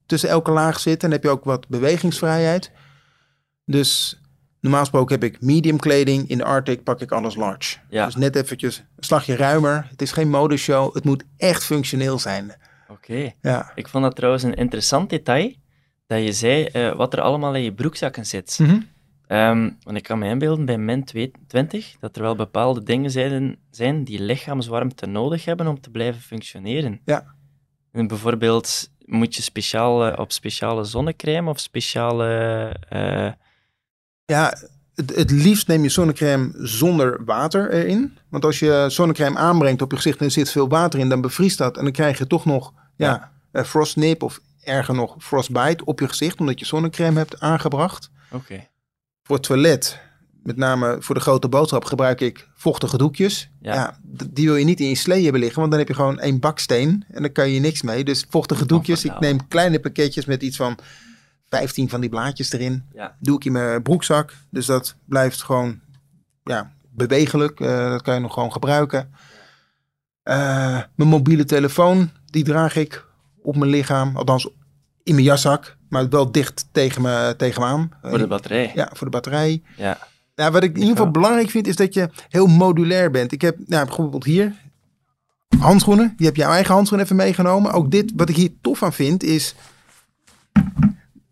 tussen 0.06 0.28
elke 0.28 0.50
laag 0.50 0.80
zitten. 0.80 0.92
En 0.92 0.98
dan 1.00 1.10
heb 1.10 1.22
je 1.22 1.38
ook 1.38 1.44
wat 1.44 1.68
bewegingsvrijheid. 1.68 2.70
Dus 3.64 4.20
normaal 4.60 4.80
gesproken 4.80 5.20
heb 5.20 5.24
ik 5.24 5.40
medium 5.40 5.78
kleding. 5.78 6.28
In 6.28 6.38
de 6.38 6.44
Arctic 6.44 6.82
pak 6.82 7.00
ik 7.00 7.12
alles 7.12 7.34
large. 7.34 7.78
Ja. 7.90 8.04
Dus 8.04 8.16
net 8.16 8.36
eventjes 8.36 8.78
een 8.78 9.04
slagje 9.04 9.36
ruimer. 9.36 9.86
Het 9.90 10.02
is 10.02 10.12
geen 10.12 10.28
modeshow. 10.28 10.94
Het 10.94 11.04
moet 11.04 11.24
echt 11.36 11.64
functioneel 11.64 12.18
zijn. 12.18 12.54
Oké. 12.88 13.32
Ja. 13.40 13.72
Ik 13.74 13.88
vond 13.88 14.04
dat 14.04 14.16
trouwens 14.16 14.42
een 14.42 14.54
interessant 14.54 15.10
detail, 15.10 15.54
dat 16.06 16.22
je 16.24 16.32
zei 16.32 16.64
eh, 16.64 16.94
wat 16.94 17.12
er 17.12 17.20
allemaal 17.20 17.54
in 17.54 17.62
je 17.62 17.74
broekzakken 17.74 18.26
zit. 18.26 18.58
Mhm. 18.58 18.80
Ehm, 19.32 19.70
want 19.82 19.96
ik 19.96 20.02
kan 20.02 20.19
me 20.19 20.29
inbeelden 20.29 20.64
bij 20.64 20.79
min 20.79 21.05
20 21.46 21.96
dat 22.00 22.17
er 22.17 22.23
wel 22.23 22.34
bepaalde 22.37 22.82
dingen 22.82 23.11
zijn, 23.11 23.56
zijn 23.70 24.05
die 24.05 24.23
lichaamswarmte 24.23 25.06
nodig 25.06 25.44
hebben 25.44 25.67
om 25.67 25.81
te 25.81 25.90
blijven 25.90 26.20
functioneren. 26.23 27.00
Ja. 27.05 27.34
En 27.93 28.06
bijvoorbeeld, 28.06 28.90
moet 29.05 29.34
je 29.34 29.43
speciaal 29.43 30.06
eh, 30.06 30.19
op 30.19 30.32
speciale 30.32 30.84
zonnecrème 30.84 31.50
of 31.50 31.61
speciale... 31.61 32.26
eh, 32.88 33.32
Ja, 34.25 34.55
het, 34.94 35.17
het 35.17 35.31
liefst 35.31 35.69
neem 35.69 35.82
je 35.82 35.88
zonnecrème 35.88 36.50
zonder 36.56 37.25
water 37.25 37.70
erin. 37.70 38.19
Want 38.29 38.44
als 38.44 38.58
je 38.58 38.84
zonnecrème 38.89 39.39
aanbrengt 39.39 39.82
op 39.82 39.91
je 39.91 39.96
gezicht 39.96 40.19
en 40.19 40.24
er 40.24 40.31
zit 40.31 40.51
veel 40.51 40.69
water 40.69 41.01
in, 41.01 41.08
dan 41.08 41.20
bevriest 41.20 41.58
dat. 41.58 41.77
En 41.77 41.82
dan 41.82 41.93
krijg 41.93 42.19
je 42.19 42.27
toch 42.27 42.44
nog 42.44 42.72
ja. 42.96 43.06
Ja. 43.06 43.32
eh, 43.53 43.65
frostnip 43.65 44.22
of 44.22 44.41
erger 44.65 44.94
nog 44.94 45.17
frostbite 45.19 45.84
op 45.84 46.01
je 46.01 46.08
gezicht, 46.08 46.41
omdat 46.41 46.58
je 46.58 46.65
zonnecrème 46.67 47.19
hebt 47.19 47.41
aangebracht. 47.41 48.10
Oké. 48.31 48.70
Voor 49.32 49.41
het 49.41 49.51
toilet, 49.51 50.01
met 50.43 50.56
name 50.56 50.96
voor 51.01 51.15
de 51.15 51.20
grote 51.20 51.48
boodschap, 51.48 51.84
gebruik 51.84 52.20
ik 52.20 52.48
vochtige 52.55 52.98
doekjes. 52.98 53.51
Ja. 53.60 53.98
Die 54.31 54.46
wil 54.46 54.56
je 54.56 54.65
niet 54.65 54.81
in 54.81 54.89
je 54.89 54.94
slee 54.94 55.22
hebben 55.22 55.41
liggen, 55.41 55.58
want 55.58 55.70
dan 55.70 55.81
heb 55.81 55.89
je 55.89 55.94
gewoon 55.94 56.20
één 56.20 56.41
baksteen 56.41 57.05
en 57.08 57.22
dan 57.22 57.32
kan 57.32 57.51
je 57.51 57.60
niks 57.60 57.82
mee. 57.82 58.05
Dus 58.05 58.27
vochtige 58.29 58.67
doekjes, 58.67 59.05
ik 59.05 59.10
Comfortabel. 59.10 59.39
neem 59.39 59.48
kleine 59.48 59.81
pakketjes 59.81 60.24
met 60.24 60.43
iets 60.43 60.56
van 60.56 60.79
15 61.48 61.89
van 61.89 62.01
die 62.01 62.10
blaadjes 62.10 62.53
erin. 62.53 62.84
Ja. 62.94 63.17
Doe 63.20 63.36
ik 63.36 63.44
in 63.44 63.53
mijn 63.53 63.82
broekzak, 63.82 64.34
dus 64.51 64.67
dat 64.67 64.96
blijft 65.05 65.43
gewoon 65.43 65.81
ja, 66.44 66.72
bewegelijk. 66.91 67.60
Eh, 67.60 67.91
dat 67.91 68.03
kan 68.03 68.15
je 68.15 68.20
nog 68.20 68.32
gewoon 68.32 68.53
gebruiken. 68.53 69.10
Eh, 70.22 70.81
mijn 70.94 71.08
mobiele 71.08 71.44
telefoon, 71.44 72.10
die 72.24 72.44
draag 72.44 72.77
ik 72.77 73.06
op 73.43 73.56
mijn 73.56 73.70
lichaam, 73.70 74.17
althans 74.17 74.48
in 75.03 75.15
mijn 75.15 75.27
jaszak, 75.27 75.77
maar 75.93 76.08
wel 76.08 76.32
dicht 76.32 76.67
tegen 76.72 77.03
me, 77.03 77.34
tegen 77.37 77.61
me 77.61 77.67
aan. 77.67 77.91
Voor 78.03 78.19
de 78.19 78.27
batterij. 78.27 78.72
Ja, 78.75 78.89
voor 78.93 79.06
de 79.06 79.13
batterij. 79.13 79.63
Ja. 79.77 79.99
Nou, 80.34 80.53
wat 80.53 80.63
ik 80.63 80.69
in 80.70 80.75
ieder 80.77 80.91
geval 80.91 81.05
Ja. 81.05 81.11
belangrijk 81.11 81.51
vind, 81.51 81.67
is 81.67 81.77
dat 81.77 81.94
je 81.94 82.11
heel 82.29 82.46
modulair 82.46 83.11
bent. 83.11 83.32
Ik 83.32 83.41
heb 83.41 83.56
nou, 83.67 83.87
bijvoorbeeld 83.87 84.25
hier 84.25 84.53
handschoenen. 85.58 86.15
Je 86.17 86.25
hebt 86.25 86.37
jouw 86.37 86.51
eigen 86.53 86.75
handschoenen 86.75 87.06
even 87.06 87.19
meegenomen. 87.19 87.72
Ook 87.72 87.91
dit, 87.91 88.13
wat 88.17 88.29
ik 88.29 88.37
hier 88.37 88.51
tof 88.61 88.82
aan 88.82 88.93
vind, 88.93 89.22
is... 89.22 89.55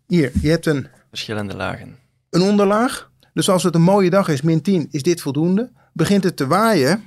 Hier, 0.07 0.31
je 0.41 0.49
hebt 0.49 0.65
een, 0.65 0.87
Verschillende 1.09 1.55
lagen. 1.55 1.97
een 2.29 2.41
onderlaag. 2.41 3.09
Dus 3.33 3.49
als 3.49 3.63
het 3.63 3.75
een 3.75 3.81
mooie 3.81 4.09
dag 4.09 4.27
is, 4.27 4.41
min 4.41 4.61
10, 4.61 4.87
is 4.91 5.03
dit 5.03 5.21
voldoende. 5.21 5.69
Begint 5.93 6.23
het 6.23 6.37
te 6.37 6.47
waaien... 6.47 7.03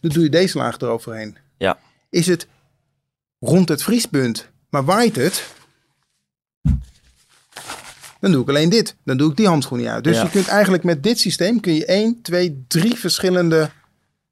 Dan 0.00 0.12
doe 0.12 0.22
je 0.22 0.28
deze 0.30 0.58
laag 0.58 0.78
eroverheen. 0.78 1.36
Ja. 1.56 1.78
Is 2.10 2.26
het 2.26 2.46
rond 3.46 3.68
het 3.68 3.82
vriespunt, 3.82 4.50
maar 4.68 4.84
waait 4.84 5.16
het... 5.16 5.52
Dan 8.20 8.32
doe 8.32 8.42
ik 8.42 8.48
alleen 8.48 8.68
dit. 8.68 8.96
Dan 9.04 9.16
doe 9.16 9.30
ik 9.30 9.36
die 9.36 9.46
handschoenen 9.46 9.90
uit. 9.90 10.04
Dus 10.04 10.16
Ja. 10.16 10.22
je 10.22 10.30
kunt 10.30 10.48
eigenlijk 10.48 10.84
met 10.84 11.02
dit 11.02 11.18
systeem 11.18 11.60
kun 11.60 11.74
je 11.74 11.84
1, 11.84 12.22
2, 12.22 12.64
3 12.68 12.94
verschillende 12.94 13.70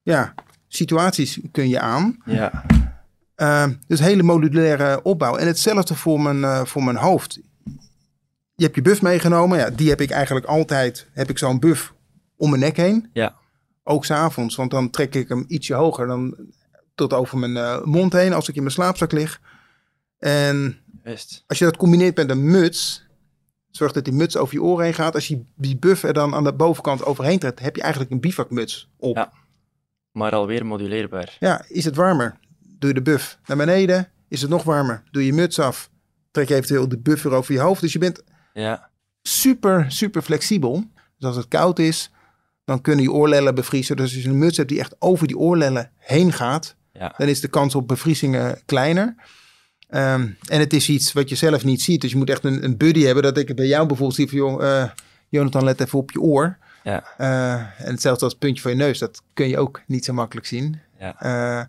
ja, 0.02 0.34
situaties 0.68 1.38
kun 1.50 1.68
je 1.68 1.80
aan. 1.80 2.16
Ja. 2.24 2.64
Uh, 3.36 3.66
dus 3.86 4.00
hele 4.00 4.22
modulaire 4.22 5.02
opbouw. 5.02 5.36
En 5.36 5.46
hetzelfde 5.46 5.94
voor 5.94 6.20
mijn, 6.20 6.38
uh, 6.38 6.64
voor 6.64 6.84
mijn 6.84 6.96
hoofd. 6.96 7.38
Je 8.54 8.64
hebt 8.64 8.74
je 8.74 8.82
buff 8.82 9.02
meegenomen. 9.02 9.58
Ja, 9.58 9.70
die 9.70 9.88
heb 9.88 10.00
ik 10.00 10.10
eigenlijk 10.10 10.46
altijd. 10.46 11.06
Heb 11.12 11.30
ik 11.30 11.38
zo'n 11.38 11.58
buff 11.60 11.94
om 12.36 12.50
mijn 12.50 12.62
nek 12.62 12.76
heen. 12.76 13.10
Ja. 13.12 13.34
Ook 13.84 14.04
s'avonds, 14.04 14.56
want 14.56 14.70
dan 14.70 14.90
trek 14.90 15.14
ik 15.14 15.28
hem 15.28 15.44
ietsje 15.48 15.74
hoger 15.74 16.06
dan 16.06 16.36
tot 16.94 17.12
over 17.12 17.38
mijn 17.38 17.52
uh, 17.56 17.82
mond 17.84 18.12
heen 18.12 18.32
als 18.32 18.48
ik 18.48 18.54
in 18.54 18.62
mijn 18.62 18.74
slaapzak 18.74 19.12
lig. 19.12 19.40
En 20.18 20.78
Best. 20.84 21.44
als 21.46 21.58
je 21.58 21.64
dat 21.64 21.76
combineert 21.76 22.16
met 22.16 22.30
een 22.30 22.50
muts, 22.50 23.06
zorg 23.70 23.92
dat 23.92 24.04
die 24.04 24.12
muts 24.12 24.36
over 24.36 24.54
je 24.54 24.62
oren 24.62 24.84
heen 24.84 24.94
gaat. 24.94 25.14
Als 25.14 25.28
je 25.28 25.42
die 25.56 25.76
buff 25.76 26.02
er 26.02 26.12
dan 26.12 26.34
aan 26.34 26.44
de 26.44 26.52
bovenkant 26.54 27.04
overheen 27.04 27.38
trekt, 27.38 27.60
heb 27.60 27.76
je 27.76 27.82
eigenlijk 27.82 28.12
een 28.12 28.20
bivakmuts 28.20 28.90
op. 28.96 29.16
Ja. 29.16 29.32
Maar 30.12 30.32
alweer 30.32 30.66
moduleerbaar. 30.66 31.36
Ja, 31.40 31.64
is 31.68 31.84
het 31.84 31.96
warmer? 31.96 32.38
Doe 32.78 32.88
je 32.88 32.94
de 32.94 33.02
buff 33.02 33.38
naar 33.46 33.56
beneden. 33.56 34.08
Is 34.28 34.40
het 34.40 34.50
nog 34.50 34.62
warmer? 34.62 35.02
Doe 35.10 35.26
je 35.26 35.32
muts 35.32 35.58
af. 35.58 35.90
Trek 36.30 36.48
je 36.48 36.54
eventueel 36.54 36.88
de 36.88 36.98
buffer 36.98 37.32
over 37.32 37.54
je 37.54 37.60
hoofd. 37.60 37.80
Dus 37.80 37.92
je 37.92 37.98
bent 37.98 38.22
Ja. 38.52 38.90
super, 39.22 39.84
super 39.88 40.22
flexibel. 40.22 40.84
Dus 41.18 41.26
als 41.28 41.36
het 41.36 41.48
koud 41.48 41.78
is, 41.78 42.10
dan 42.64 42.80
kunnen 42.80 43.04
je 43.04 43.12
oorlellen 43.12 43.54
bevriezen. 43.54 43.96
Dus 43.96 44.14
als 44.14 44.22
je 44.22 44.28
een 44.28 44.38
muts 44.38 44.56
hebt 44.56 44.68
die 44.68 44.78
echt 44.78 44.94
over 44.98 45.26
die 45.26 45.38
oorlellen 45.38 45.90
heen 45.96 46.32
gaat, 46.32 46.76
Ja. 46.92 47.14
dan 47.16 47.28
is 47.28 47.40
de 47.40 47.48
kans 47.48 47.74
op 47.74 47.88
bevriezingen 47.88 48.58
kleiner. 48.64 49.14
Ehm, 49.88 50.28
en 50.48 50.60
het 50.60 50.72
is 50.72 50.88
iets 50.88 51.12
wat 51.12 51.28
je 51.28 51.34
zelf 51.34 51.64
niet 51.64 51.82
ziet. 51.82 52.00
Dus 52.00 52.10
je 52.10 52.16
moet 52.16 52.30
echt 52.30 52.44
een, 52.44 52.64
een 52.64 52.76
buddy 52.76 53.02
hebben. 53.02 53.22
Dat 53.22 53.38
ik 53.38 53.56
bij 53.56 53.66
jou 53.66 53.86
bijvoorbeeld 53.86 54.18
zie 54.18 54.28
van, 54.28 54.38
joh, 54.38 54.80
eh, 54.80 54.90
Jonathan, 55.28 55.64
let 55.64 55.80
even 55.80 55.98
op 55.98 56.10
je 56.10 56.20
oor. 56.20 56.58
Ja. 56.82 57.04
Eh, 57.16 57.52
en 57.54 57.90
hetzelfde 57.90 58.24
als 58.24 58.32
het 58.32 58.42
puntje 58.42 58.62
van 58.62 58.70
je 58.70 58.76
neus. 58.76 58.98
Dat 58.98 59.22
kun 59.34 59.48
je 59.48 59.58
ook 59.58 59.82
niet 59.86 60.04
zo 60.04 60.12
makkelijk 60.12 60.46
zien. 60.46 60.80
Ja. 60.98 61.20
Eh, 61.20 61.64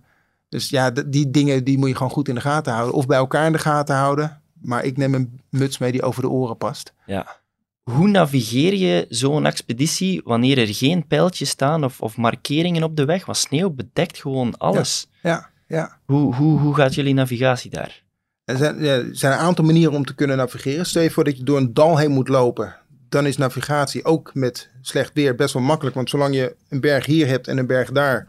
dus 0.50 0.70
ja, 0.70 0.92
die 0.92 1.32
dingen 1.32 1.64
die 1.64 1.78
moet 1.78 1.90
je 1.90 1.96
gewoon 1.96 2.12
goed 2.12 2.28
in 2.28 2.36
de 2.36 2.42
gaten 2.42 2.74
houden. 2.74 2.96
Of 2.96 3.06
bij 3.06 3.18
elkaar 3.18 3.46
in 3.46 3.52
de 3.52 3.58
gaten 3.58 3.96
houden. 3.96 4.42
Maar 4.62 4.84
ik 4.84 4.98
neem 4.98 5.14
een 5.14 5.42
muts 5.50 5.78
mee 5.78 5.92
die 5.92 6.04
over 6.04 6.22
de 6.22 6.30
oren 6.30 6.58
past. 6.58 6.94
ja. 7.06 7.42
Hoe 7.84 8.08
navigeer 8.08 8.74
je 8.76 9.06
zo'n 9.10 9.46
expeditie 9.46 10.22
wanneer 10.24 10.58
er 10.58 10.74
geen 10.74 11.08
pijltjes 11.08 11.50
staan 11.50 11.84
of, 11.84 12.02
of 12.02 12.18
markeringen 12.18 12.84
op 12.84 12.96
de 12.96 13.06
weg? 13.06 13.26
Want 13.26 13.38
sneeuw 13.38 13.70
bedekt 13.70 14.18
gewoon 14.18 14.58
alles. 14.58 15.08
Ja, 15.22 15.50
ja. 15.68 16.00
Hoe, 16.06 16.36
hoe, 16.36 16.60
hoe 16.60 16.76
gaat 16.76 16.94
jullie 16.96 17.14
navigatie 17.14 17.72
daar? 17.72 18.04
Er 18.46 18.58
zijn, 18.58 18.80
er 18.80 19.08
zijn 19.12 19.34
een 19.34 19.40
aantal 19.40 19.66
manieren 19.66 19.94
om 19.94 20.06
te 20.06 20.16
kunnen 20.16 20.38
navigeren. 20.38 20.86
Stel 20.86 21.02
je 21.02 21.12
voor 21.12 21.24
dat 21.24 21.38
je 21.38 21.44
door 21.44 21.58
een 21.58 21.74
dal 21.74 21.98
heen 21.98 22.12
moet 22.12 22.28
lopen. 22.28 22.76
Dan 23.10 23.26
is 23.26 23.38
navigatie 23.38 24.06
ook 24.06 24.34
met 24.34 24.70
slecht 24.82 25.14
weer 25.14 25.36
best 25.36 25.54
wel 25.54 25.64
makkelijk. 25.64 25.96
Want 25.96 26.10
zolang 26.10 26.36
je 26.36 26.56
een 26.70 26.82
berg 26.82 27.06
hier 27.06 27.28
hebt 27.28 27.48
en 27.48 27.58
een 27.58 27.68
berg 27.68 27.92
daar, 27.92 28.28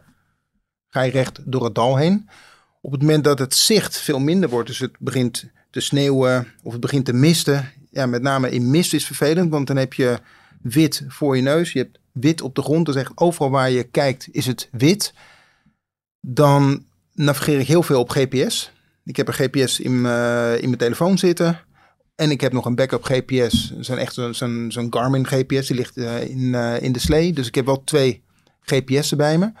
ga 0.89 1.01
je 1.01 1.11
recht 1.11 1.51
door 1.51 1.63
het 1.63 1.75
dal 1.75 1.97
heen. 1.97 2.29
Op 2.81 2.91
het 2.91 3.01
moment 3.01 3.23
dat 3.23 3.39
het 3.39 3.55
zicht 3.55 3.97
veel 3.97 4.19
minder 4.19 4.49
wordt, 4.49 4.67
dus 4.67 4.79
het 4.79 4.95
begint 4.99 5.49
te 5.69 5.79
sneeuwen 5.79 6.47
of 6.63 6.71
het 6.71 6.81
begint 6.81 7.05
te 7.05 7.13
misten. 7.13 7.71
Ja, 7.95 8.05
met 8.05 8.21
name 8.21 8.49
in 8.51 8.69
mist 8.69 8.93
is 8.93 9.05
vervelend, 9.05 9.51
want 9.51 9.67
dan 9.67 9.77
heb 9.77 9.93
je 9.93 10.19
wit 10.61 11.03
voor 11.07 11.35
je 11.35 11.41
neus. 11.41 11.71
Je 11.73 11.79
hebt 11.79 11.99
wit 12.11 12.41
op 12.41 12.55
de 12.55 12.61
grond, 12.61 12.85
dus 12.85 12.95
echt 12.95 13.11
overal 13.15 13.49
waar 13.49 13.69
je 13.69 13.83
kijkt 13.83 14.27
is 14.31 14.45
het 14.45 14.69
wit. 14.71 15.13
Dan 16.21 16.85
navigeer 17.13 17.59
ik 17.59 17.67
heel 17.67 17.83
veel 17.83 17.99
op 17.99 18.09
GPS. 18.09 18.71
Ik 19.03 19.15
heb 19.15 19.27
een 19.27 19.33
GPS 19.33 19.79
in, 19.79 20.01
mijn- 20.01 20.55
in 20.61 20.65
mijn 20.67 20.77
telefoon 20.77 21.17
zitten. 21.17 21.59
En 22.15 22.31
ik 22.31 22.41
heb 22.41 22.53
nog 22.53 22.65
een 22.65 22.75
backup 22.75 23.03
GPS. 23.03 23.73
Zo'n 23.79 23.97
echt 23.97 24.13
zo'n 24.13 24.33
zo'n 24.33 24.65
zo'n 24.69 24.93
Garmin 24.93 25.27
GPS. 25.27 25.67
Die 25.67 25.75
ligt 25.75 25.97
eh, 25.97 26.21
in, 26.29 26.55
eh, 26.55 26.81
in 26.81 26.91
de 26.91 26.99
slee. 26.99 27.33
Dus 27.33 27.47
ik 27.47 27.55
heb 27.55 27.65
wel 27.65 27.83
twee 27.83 28.23
GPS'en 28.61 29.17
bij 29.17 29.37
me. 29.37 29.51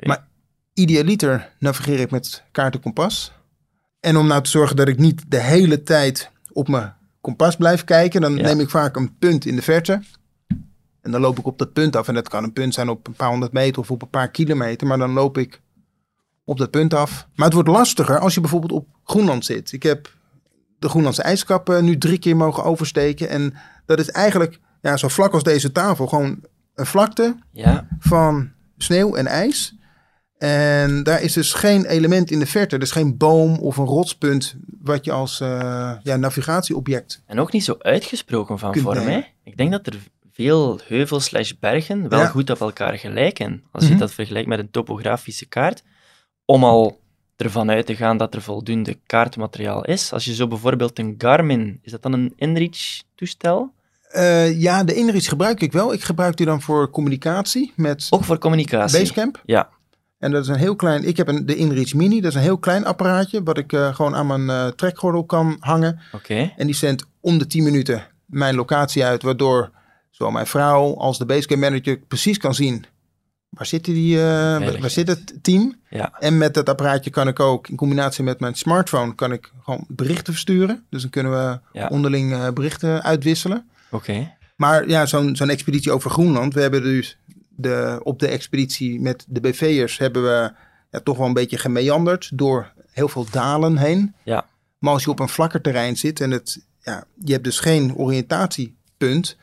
Maar 0.00 0.26
idealiter 0.74 1.52
navigeer 1.58 2.00
ik 2.00 2.10
met 2.10 2.42
kaart 2.52 2.74
en 2.74 2.80
kompas. 2.80 3.32
En 4.00 4.16
om 4.16 4.26
nou 4.26 4.42
te 4.42 4.50
zorgen 4.50 4.76
dat 4.76 4.88
ik 4.88 4.98
niet 4.98 5.22
de 5.28 5.40
hele 5.40 5.82
tijd 5.82 6.30
op 6.52 6.68
mijn 6.68 6.94
kompas 7.20 7.56
blijf 7.56 7.84
kijken, 7.84 8.20
dan 8.20 8.36
Ja. 8.36 8.42
neem 8.42 8.60
ik 8.60 8.70
vaak 8.70 8.96
een 8.96 9.16
punt 9.18 9.46
in 9.46 9.56
de 9.56 9.62
verte. 9.62 10.02
En 11.00 11.10
dan 11.10 11.20
loop 11.20 11.38
ik 11.38 11.46
op 11.46 11.58
dat 11.58 11.72
punt 11.72 11.96
af. 11.96 12.08
En 12.08 12.14
dat 12.14 12.28
kan 12.28 12.44
een 12.44 12.52
punt 12.52 12.74
zijn 12.74 12.88
op 12.88 13.06
een 13.06 13.12
paar 13.14 13.28
honderd 13.28 13.52
meter 13.52 13.80
of 13.82 13.90
op 13.90 14.02
een 14.02 14.08
paar 14.10 14.30
kilometer. 14.30 14.86
Maar 14.86 14.98
dan 14.98 15.10
loop 15.12 15.38
ik 15.38 15.60
op 16.44 16.58
dat 16.58 16.70
punt 16.70 16.94
af. 16.94 17.26
Maar 17.34 17.44
het 17.46 17.54
wordt 17.54 17.68
lastiger 17.68 18.18
als 18.18 18.34
je 18.34 18.40
bijvoorbeeld 18.40 18.72
op 18.72 18.86
Groenland 19.04 19.44
zit. 19.44 19.72
Ik 19.72 19.82
heb 19.82 20.12
de 20.78 20.88
Groenlandse 20.88 21.22
ijskappen 21.22 21.84
nu 21.84 21.98
drie 21.98 22.18
keer 22.18 22.36
mogen 22.36 22.64
oversteken. 22.64 23.28
En 23.28 23.54
dat 23.86 23.98
is 23.98 24.10
eigenlijk 24.10 24.58
ja, 24.80 24.96
zo 24.96 25.08
vlak 25.08 25.32
als 25.32 25.42
deze 25.42 25.72
tafel. 25.72 26.06
Gewoon 26.06 26.40
een 26.74 26.86
vlakte 26.86 27.36
Ja, 27.52 27.86
van 27.98 28.50
sneeuw 28.76 29.14
en 29.14 29.26
ijs. 29.26 29.74
En 30.40 31.02
daar 31.02 31.22
is 31.22 31.32
dus 31.32 31.52
geen 31.52 31.84
element 31.84 32.30
in 32.30 32.38
de 32.38 32.46
verte. 32.46 32.78
Dus 32.78 32.90
geen 32.90 33.16
boom 33.16 33.58
of 33.58 33.76
een 33.76 33.84
rotspunt 33.84 34.54
wat 34.82 35.04
je 35.04 35.12
als 35.12 35.40
eh, 35.40 35.92
ja, 36.02 36.16
navigatieobject... 36.16 37.22
en 37.26 37.40
ook 37.40 37.52
niet 37.52 37.64
zo 37.64 37.76
uitgesproken 37.78 38.58
van 38.58 38.72
Kunt 38.72 38.84
vorm. 38.84 39.06
Hè? 39.06 39.20
Ik 39.44 39.56
denk 39.56 39.70
dat 39.70 39.86
er 39.86 39.98
veel 40.32 40.80
heuvels 40.86 41.24
slash 41.24 41.52
bergen 41.60 42.08
wel 42.08 42.18
Ja. 42.20 42.26
goed 42.26 42.50
op 42.50 42.60
elkaar 42.60 42.98
gelijken. 42.98 43.62
Als 43.70 43.84
je 43.84 43.90
Mhm. 43.90 43.98
dat 43.98 44.12
vergelijkt 44.12 44.48
met 44.48 44.58
een 44.58 44.70
topografische 44.70 45.46
kaart. 45.46 45.82
Om 46.44 46.64
al 46.64 46.98
ervan 47.36 47.70
uit 47.70 47.86
te 47.86 47.96
gaan 47.96 48.16
dat 48.16 48.34
er 48.34 48.42
voldoende 48.42 48.98
kaartmateriaal 49.06 49.84
is. 49.84 50.12
Als 50.12 50.24
je 50.24 50.34
zo 50.34 50.46
bijvoorbeeld 50.48 50.98
een 50.98 51.14
Garmin, 51.18 51.78
is 51.82 51.90
dat 51.92 52.02
dan 52.02 52.12
een 52.12 52.32
InReach-toestel? 52.36 53.72
Eh, 54.10 54.60
ja, 54.60 54.84
de 54.84 54.94
Inreach 54.94 55.24
gebruik 55.28 55.60
ik 55.60 55.72
wel. 55.72 55.92
Ik 55.92 56.02
gebruik 56.02 56.36
die 56.36 56.46
dan 56.46 56.62
voor 56.62 56.90
communicatie 56.90 57.72
met 57.76 58.06
Ook 58.10 58.24
voor 58.24 58.38
communicatie. 58.38 58.98
Basecamp. 58.98 59.42
Ja. 59.44 59.68
En 60.20 60.30
dat 60.30 60.42
is 60.42 60.48
een 60.48 60.56
heel 60.56 60.76
klein... 60.76 61.04
Ik 61.04 61.16
heb 61.16 61.28
een, 61.28 61.46
de 61.46 61.56
Inreach 61.56 61.94
Mini. 61.94 62.20
Dat 62.20 62.30
is 62.30 62.36
een 62.36 62.42
heel 62.42 62.58
klein 62.58 62.84
apparaatje... 62.84 63.42
wat 63.42 63.58
ik 63.58 63.72
eh, 63.72 63.94
gewoon 63.94 64.14
aan 64.16 64.26
mijn 64.26 64.50
eh, 64.50 64.66
trekgordel 64.66 65.24
kan 65.24 65.56
hangen. 65.60 66.00
Oké. 66.12 66.52
En 66.56 66.66
die 66.66 66.74
zendt 66.74 67.06
om 67.20 67.38
de 67.38 67.46
10 67.46 67.64
minuten 67.64 68.06
mijn 68.26 68.54
locatie 68.54 69.04
uit, 69.04 69.22
waardoor 69.22 69.70
zowel 70.10 70.32
mijn 70.32 70.46
vrouw 70.46 70.96
als 70.96 71.18
de 71.18 71.26
Basecamp 71.26 71.60
manager 71.60 71.98
precies 71.98 72.38
kan 72.38 72.54
zien 72.54 72.84
waar 73.48 73.66
zit, 73.66 73.84
die, 73.84 74.16
eh, 74.16 74.22
waar, 74.58 74.80
waar 74.80 74.90
zit 74.90 75.08
het 75.08 75.38
team. 75.42 75.76
Ja. 75.90 76.12
En 76.18 76.38
met 76.38 76.54
dat 76.54 76.68
apparaatje 76.68 77.10
kan 77.10 77.28
ik 77.28 77.40
ook 77.40 77.68
in 77.68 77.76
combinatie 77.76 78.24
met 78.24 78.40
mijn 78.40 78.54
smartphone 78.54 79.14
kan 79.14 79.32
ik 79.32 79.52
gewoon 79.64 79.84
berichten 79.88 80.32
versturen. 80.32 80.84
Dus 80.90 81.00
dan 81.02 81.10
kunnen 81.10 81.32
we 81.32 81.58
Ja. 81.72 81.88
onderling 81.88 82.52
berichten 82.52 83.02
uitwisselen. 83.02 83.68
Oké. 83.90 84.32
Maar 84.56 84.88
ja, 84.88 85.06
zo'n 85.06 85.36
zo'n 85.36 85.50
expeditie 85.50 85.92
over 85.92 86.10
Groenland. 86.10 86.54
We 86.54 86.60
hebben 86.60 86.82
dus 86.82 87.18
de, 87.62 88.00
op 88.02 88.18
de 88.18 88.28
expeditie 88.28 89.00
met 89.00 89.24
de 89.28 89.40
BV'ers 89.40 89.98
hebben 89.98 90.22
we 90.22 90.52
ja, 90.90 91.00
toch 91.00 91.16
wel 91.16 91.26
een 91.26 91.32
beetje 91.32 91.58
gemeanderd 91.58 92.30
door 92.34 92.72
heel 92.90 93.08
veel 93.08 93.26
dalen 93.30 93.76
heen. 93.76 94.14
Ja. 94.24 94.46
Maar 94.78 94.92
als 94.92 95.04
je 95.04 95.10
op 95.10 95.20
een 95.20 95.28
vlakker 95.28 95.60
terrein 95.60 95.96
zit 95.96 96.20
en 96.20 96.30
het, 96.30 96.64
ja, 96.78 97.04
je 97.24 97.32
hebt 97.32 97.44
dus 97.44 97.60
geen 97.60 97.94
oriëntatiepunt, 97.94 99.36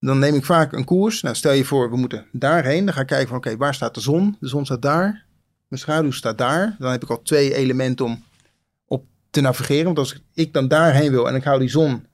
dan 0.00 0.18
neem 0.18 0.34
ik 0.34 0.44
vaak 0.44 0.72
een 0.72 0.84
koers. 0.84 1.22
Nou, 1.22 1.34
stel 1.36 1.52
je 1.52 1.64
voor, 1.64 1.90
we 1.90 1.96
moeten 1.96 2.26
daarheen. 2.32 2.84
Dan 2.84 2.94
ga 2.94 3.00
ik 3.00 3.06
kijken 3.06 3.28
van, 3.28 3.36
oké, 3.36 3.56
waar 3.56 3.74
staat 3.74 3.94
de 3.94 4.00
zon? 4.00 4.36
De 4.40 4.48
zon 4.48 4.64
staat 4.64 4.82
daar. 4.82 5.24
Mijn 5.68 5.80
schaduw 5.80 6.10
staat 6.10 6.38
daar. 6.38 6.76
Dan 6.78 6.90
heb 6.90 7.02
ik 7.02 7.10
al 7.10 7.22
twee 7.22 7.54
elementen 7.54 8.04
om 8.04 8.24
op 8.86 9.04
te 9.30 9.40
navigeren. 9.40 9.84
Want 9.84 9.98
als 9.98 10.22
ik 10.34 10.52
dan 10.52 10.68
daarheen 10.68 11.10
wil 11.10 11.28
en 11.28 11.34
ik 11.34 11.44
hou 11.44 11.58
die 11.58 11.68
zon 11.68 12.06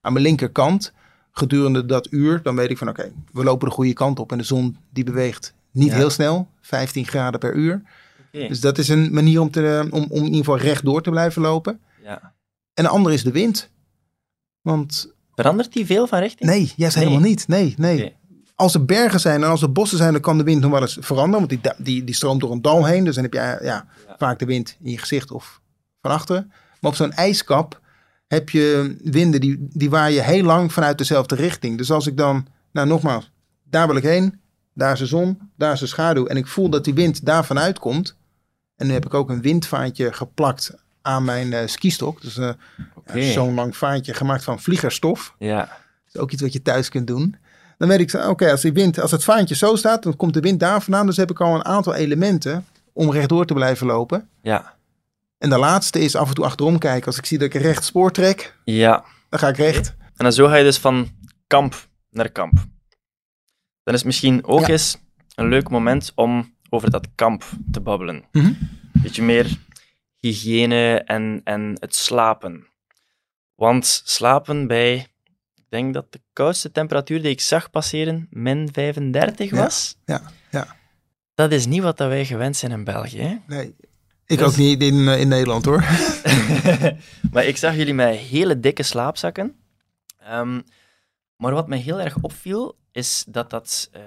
aan 0.00 0.12
mijn 0.12 0.24
linkerkant 0.24 0.92
gedurende 1.32 1.86
dat 1.86 2.08
uur, 2.10 2.42
dan 2.42 2.56
weet 2.56 2.70
ik 2.70 2.78
van, 2.78 2.88
oké, 2.88 3.12
we 3.32 3.44
lopen 3.44 3.68
de 3.68 3.74
goede 3.74 3.92
kant 3.92 4.18
op. 4.18 4.32
En 4.32 4.38
de 4.38 4.44
zon 4.44 4.76
die 4.90 5.04
beweegt 5.04 5.54
niet 5.70 5.88
Ja. 5.88 5.94
heel 5.96 6.10
snel, 6.10 6.48
15 6.60 7.06
graden 7.06 7.40
per 7.40 7.54
uur. 7.54 7.82
Dus 8.30 8.60
dat 8.60 8.78
is 8.78 8.88
een 8.88 9.12
manier 9.14 9.40
om, 9.40 9.50
te, 9.50 9.86
om, 9.90 10.02
om 10.08 10.18
in 10.18 10.24
ieder 10.24 10.38
geval 10.38 10.58
rechtdoor 10.58 11.02
te 11.02 11.10
blijven 11.10 11.42
lopen. 11.42 11.80
Ja. 12.02 12.32
En 12.74 12.84
de 12.84 12.90
andere 12.90 13.14
is 13.14 13.22
de 13.22 13.30
wind. 13.30 13.70
Want 14.60 15.12
Verandert 15.34 15.72
die 15.72 15.86
veel 15.86 16.06
van 16.06 16.18
richting? 16.18 16.50
nee, 16.50 16.72
juist 16.76 16.96
Nee. 16.96 17.04
helemaal 17.04 17.28
niet. 17.28 17.48
Nee, 17.48 17.74
nee. 17.78 18.14
Als 18.54 18.74
er 18.74 18.84
bergen 18.84 19.20
zijn 19.20 19.42
en 19.42 19.48
als 19.50 19.62
er 19.62 19.72
bossen 19.72 19.98
zijn, 19.98 20.12
dan 20.12 20.20
kan 20.20 20.38
de 20.38 20.44
wind 20.44 20.60
nog 20.60 20.70
wel 20.70 20.80
eens 20.80 20.96
veranderen. 21.00 21.46
Want 21.48 21.62
die, 21.62 21.72
die, 21.84 22.04
die 22.04 22.14
stroomt 22.14 22.40
door 22.40 22.50
een 22.52 22.62
dal 22.62 22.84
heen. 22.84 23.04
Dus 23.04 23.14
dan 23.14 23.24
heb 23.24 23.32
je 23.32 23.38
eh, 23.38 23.66
ja, 23.66 23.86
Ja. 24.06 24.16
vaak 24.18 24.38
de 24.38 24.44
wind 24.44 24.76
in 24.82 24.90
je 24.90 24.98
gezicht 24.98 25.30
of 25.30 25.60
van 26.02 26.10
achteren. 26.10 26.52
Maar 26.80 26.90
op 26.90 26.96
zo'n 26.96 27.12
ijskap 27.12 27.80
heb 28.32 28.50
je 28.50 28.96
winden 29.02 29.40
die, 29.40 29.68
die 29.72 29.90
waaien 29.90 30.24
heel 30.24 30.42
lang 30.42 30.72
vanuit 30.72 30.98
dezelfde 30.98 31.34
richting. 31.34 31.78
Dus 31.78 31.90
als 31.90 32.06
ik 32.06 32.16
dan, 32.16 32.46
nou 32.70 32.86
nogmaals, 32.86 33.30
daar 33.64 33.86
wil 33.86 33.96
ik 33.96 34.02
heen. 34.02 34.40
Daar 34.74 34.92
is 34.92 34.98
de 34.98 35.06
zon, 35.06 35.38
daar 35.56 35.72
is 35.72 35.80
de 35.80 35.86
schaduw. 35.86 36.26
En 36.26 36.36
ik 36.36 36.46
voel 36.46 36.68
dat 36.68 36.84
die 36.84 36.94
wind 36.94 37.24
daar 37.24 37.44
vanuit 37.44 37.78
komt. 37.78 38.16
En 38.76 38.86
nu 38.86 38.92
heb 38.92 39.04
ik 39.04 39.14
ook 39.14 39.30
een 39.30 39.42
windvaantje 39.42 40.12
geplakt 40.12 40.74
aan 41.02 41.24
mijn 41.24 41.52
eh 41.52 41.66
skistok. 41.66 42.20
Dus 42.20 42.36
eh, 42.36 42.50
ja, 43.14 43.32
zo'n 43.32 43.54
lang 43.54 43.76
vaantje 43.76 44.14
gemaakt 44.14 44.44
van 44.44 44.60
vliegerstof. 44.60 45.34
Ja. 45.38 45.58
Dat 45.58 46.14
is 46.14 46.20
ook 46.20 46.30
iets 46.30 46.42
wat 46.42 46.52
je 46.52 46.62
thuis 46.62 46.88
kunt 46.88 47.06
doen. 47.06 47.36
Dan 47.78 47.88
weet 47.88 48.00
ik, 48.00 48.10
zo, 48.10 48.28
oké, 48.28 48.50
als 48.50 48.60
die 48.60 48.72
wind, 48.72 49.00
als 49.00 49.10
het 49.10 49.24
vaantje 49.24 49.54
zo 49.54 49.76
staat, 49.76 50.02
dan 50.02 50.16
komt 50.16 50.34
de 50.34 50.40
wind 50.40 50.60
daar 50.60 50.82
vandaan. 50.82 51.06
Dus 51.06 51.16
heb 51.16 51.30
ik 51.30 51.40
al 51.40 51.54
een 51.54 51.64
aantal 51.64 51.94
elementen 51.94 52.64
om 52.92 53.10
rechtdoor 53.12 53.46
te 53.46 53.54
blijven 53.54 53.86
lopen. 53.86 54.28
Ja. 54.42 54.74
En 55.42 55.50
de 55.50 55.58
laatste 55.58 56.00
is 56.00 56.14
af 56.16 56.28
en 56.28 56.34
toe 56.34 56.44
achterom 56.44 56.78
kijken. 56.78 57.06
Als 57.06 57.18
ik 57.18 57.26
zie 57.26 57.38
dat 57.38 57.46
ik 57.46 57.54
een 57.54 57.60
recht 57.60 57.84
spoor 57.84 58.10
trek, 58.12 58.56
Ja. 58.64 59.04
dan 59.28 59.38
ga 59.38 59.48
ik 59.48 59.56
recht. 59.56 59.88
En 59.98 60.12
dan 60.24 60.32
zo 60.32 60.46
ga 60.46 60.54
je 60.56 60.64
dus 60.64 60.78
van 60.78 61.10
kamp 61.46 61.88
naar 62.10 62.28
kamp. 62.30 62.54
Dan 63.82 63.94
is 63.94 64.00
het 64.00 64.04
misschien 64.04 64.44
ook 64.44 64.60
Ja. 64.60 64.68
eens 64.68 64.96
een 65.34 65.48
leuk 65.48 65.68
moment 65.70 66.12
om 66.14 66.54
over 66.70 66.90
dat 66.90 67.08
kamp 67.14 67.44
te 67.70 67.80
babbelen. 67.80 68.24
Mhm. 68.32 68.52
Beetje 68.92 69.22
meer 69.22 69.58
hygiëne 70.18 71.02
en, 71.06 71.40
en 71.44 71.76
het 71.80 71.94
slapen. 71.94 72.66
Want 73.54 74.02
slapen 74.04 74.66
bij, 74.66 74.94
ik 75.54 75.64
denk 75.68 75.94
dat 75.94 76.12
de 76.12 76.20
koudste 76.32 76.72
temperatuur 76.72 77.22
die 77.22 77.30
ik 77.30 77.40
zag 77.40 77.70
passeren 77.70 78.26
min 78.30 78.68
35 78.72 79.50
Ja, 79.50 79.56
was. 79.56 79.96
ja, 80.04 80.22
ja. 80.50 80.76
Dat 81.34 81.52
is 81.52 81.66
niet 81.66 81.82
wat 81.82 81.96
dat 81.96 82.08
wij 82.08 82.24
gewend 82.24 82.56
zijn 82.56 82.72
in 82.72 82.84
België. 82.84 83.20
Hè? 83.20 83.36
Nee, 83.46 83.74
ik 84.32 84.38
Dus- 84.38 84.46
ook 84.48 84.56
niet 84.56 84.82
in, 84.82 85.08
eh, 85.08 85.20
in 85.20 85.28
Nederland 85.28 85.64
hoor. 85.64 85.84
maar 87.32 87.44
ik 87.44 87.56
zag 87.56 87.76
jullie 87.76 87.94
met 87.94 88.16
hele 88.16 88.60
dikke 88.60 88.82
slaapzakken. 88.82 89.56
Ehm, 90.18 90.60
maar 91.36 91.52
wat 91.52 91.68
mij 91.68 91.78
heel 91.78 92.00
erg 92.00 92.16
opviel, 92.20 92.78
is 92.92 93.24
dat 93.28 93.50
dat 93.50 93.88
eh, 93.92 94.02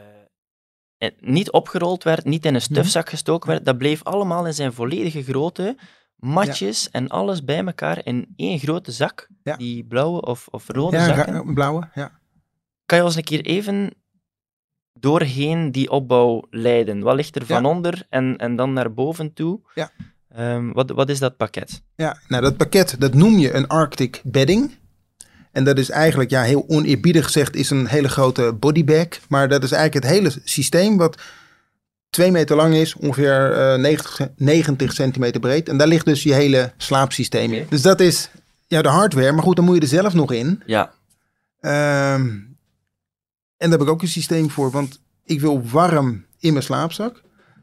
eh, 0.98 1.12
niet 1.20 1.52
opgerold 1.52 2.04
werd, 2.04 2.26
niet 2.26 2.46
in 2.46 2.56
een 2.56 2.62
stufzak 2.62 3.10
gestoken 3.10 3.50
werd. 3.50 3.66
Dat 3.66 3.78
bleef 3.78 4.04
allemaal 4.04 4.46
in 4.46 4.54
zijn 4.54 4.74
volledige 4.74 5.24
grootte, 5.24 5.78
matjes 6.16 6.90
en 6.90 7.08
alles 7.08 7.44
bij 7.44 7.66
elkaar 7.66 8.06
in 8.06 8.34
één 8.36 8.60
grote 8.60 8.92
zak. 8.92 9.28
Ja. 9.44 9.56
Die 9.56 9.84
blauwe 9.84 10.22
of, 10.22 10.48
of 10.52 10.68
rode 10.68 10.98
Ja, 10.98 11.06
zakken. 11.16 11.54
blauwe, 11.54 11.90
ja. 11.94 12.20
Kan 12.86 12.98
je 12.98 13.04
ons 13.04 13.16
een 13.16 13.24
keer 13.24 13.42
even 13.46 13.92
doorheen 14.94 15.72
die 15.72 15.92
opbouw 15.92 16.48
leiden? 16.50 17.00
Wat 17.02 17.16
ligt 17.16 17.36
er 17.36 17.46
van 17.46 17.66
onder 17.66 18.06
en, 18.10 18.38
en 18.38 18.56
dan 18.56 18.74
naar 18.74 18.94
boven 18.94 19.34
toe? 19.34 19.60
Ja. 19.76 19.92
Ehm, 20.36 20.72
wat, 20.72 20.90
wat 20.90 21.10
is 21.10 21.20
dat 21.20 21.38
pakket? 21.38 21.82
Ja, 21.96 22.18
nou 22.28 22.42
dat 22.42 22.58
pakket, 22.58 22.96
dat 23.00 23.14
noem 23.14 23.38
je 23.38 23.54
een 23.54 23.68
Arctic 23.68 24.22
bedding. 24.24 24.78
En 25.52 25.64
dat 25.64 25.78
is 25.78 25.90
eigenlijk, 25.90 26.30
ja, 26.30 26.42
heel 26.42 26.66
oneerbiedig 26.68 27.26
gezegd, 27.26 27.56
is 27.56 27.70
een 27.70 27.88
hele 27.88 28.10
grote 28.10 28.54
bodybag. 28.60 29.08
Maar 29.30 29.50
dat 29.50 29.64
is 29.64 29.72
eigenlijk 29.72 30.06
het 30.06 30.14
hele 30.14 30.42
systeem 30.44 30.98
wat 30.98 31.22
twee 32.10 32.32
meter 32.32 32.56
lang 32.56 32.74
is, 32.74 32.96
ongeveer 32.96 33.52
eh 33.52 33.80
90, 33.80 34.28
90 34.36 34.94
centimeter 34.94 35.40
breed. 35.40 35.70
En 35.70 35.78
daar 35.78 35.88
ligt 35.88 36.06
dus 36.06 36.24
je 36.24 36.34
hele 36.34 36.74
slaapsysteem 36.78 37.54
in. 37.54 37.66
Dus 37.70 37.82
dat 37.82 38.00
is 38.00 38.30
ja, 38.68 38.82
de 38.82 38.90
hardware. 38.90 39.32
Maar 39.32 39.44
goed, 39.44 39.56
dan 39.56 39.66
moet 39.66 39.76
je 39.76 39.82
er 39.82 39.88
zelf 39.88 40.14
nog 40.14 40.32
in. 40.32 40.62
Ja, 40.66 40.92
Ehm, 41.66 42.30
en 43.58 43.70
daar 43.70 43.70
heb 43.70 43.82
ik 43.82 43.90
ook 43.90 44.02
een 44.02 44.08
systeem 44.08 44.50
voor, 44.50 44.72
want 44.72 45.02
ik 45.24 45.40
wil 45.40 45.64
warm 45.64 46.26
in 46.40 46.54
mijn 46.54 46.66
slaapzak. 46.66 47.22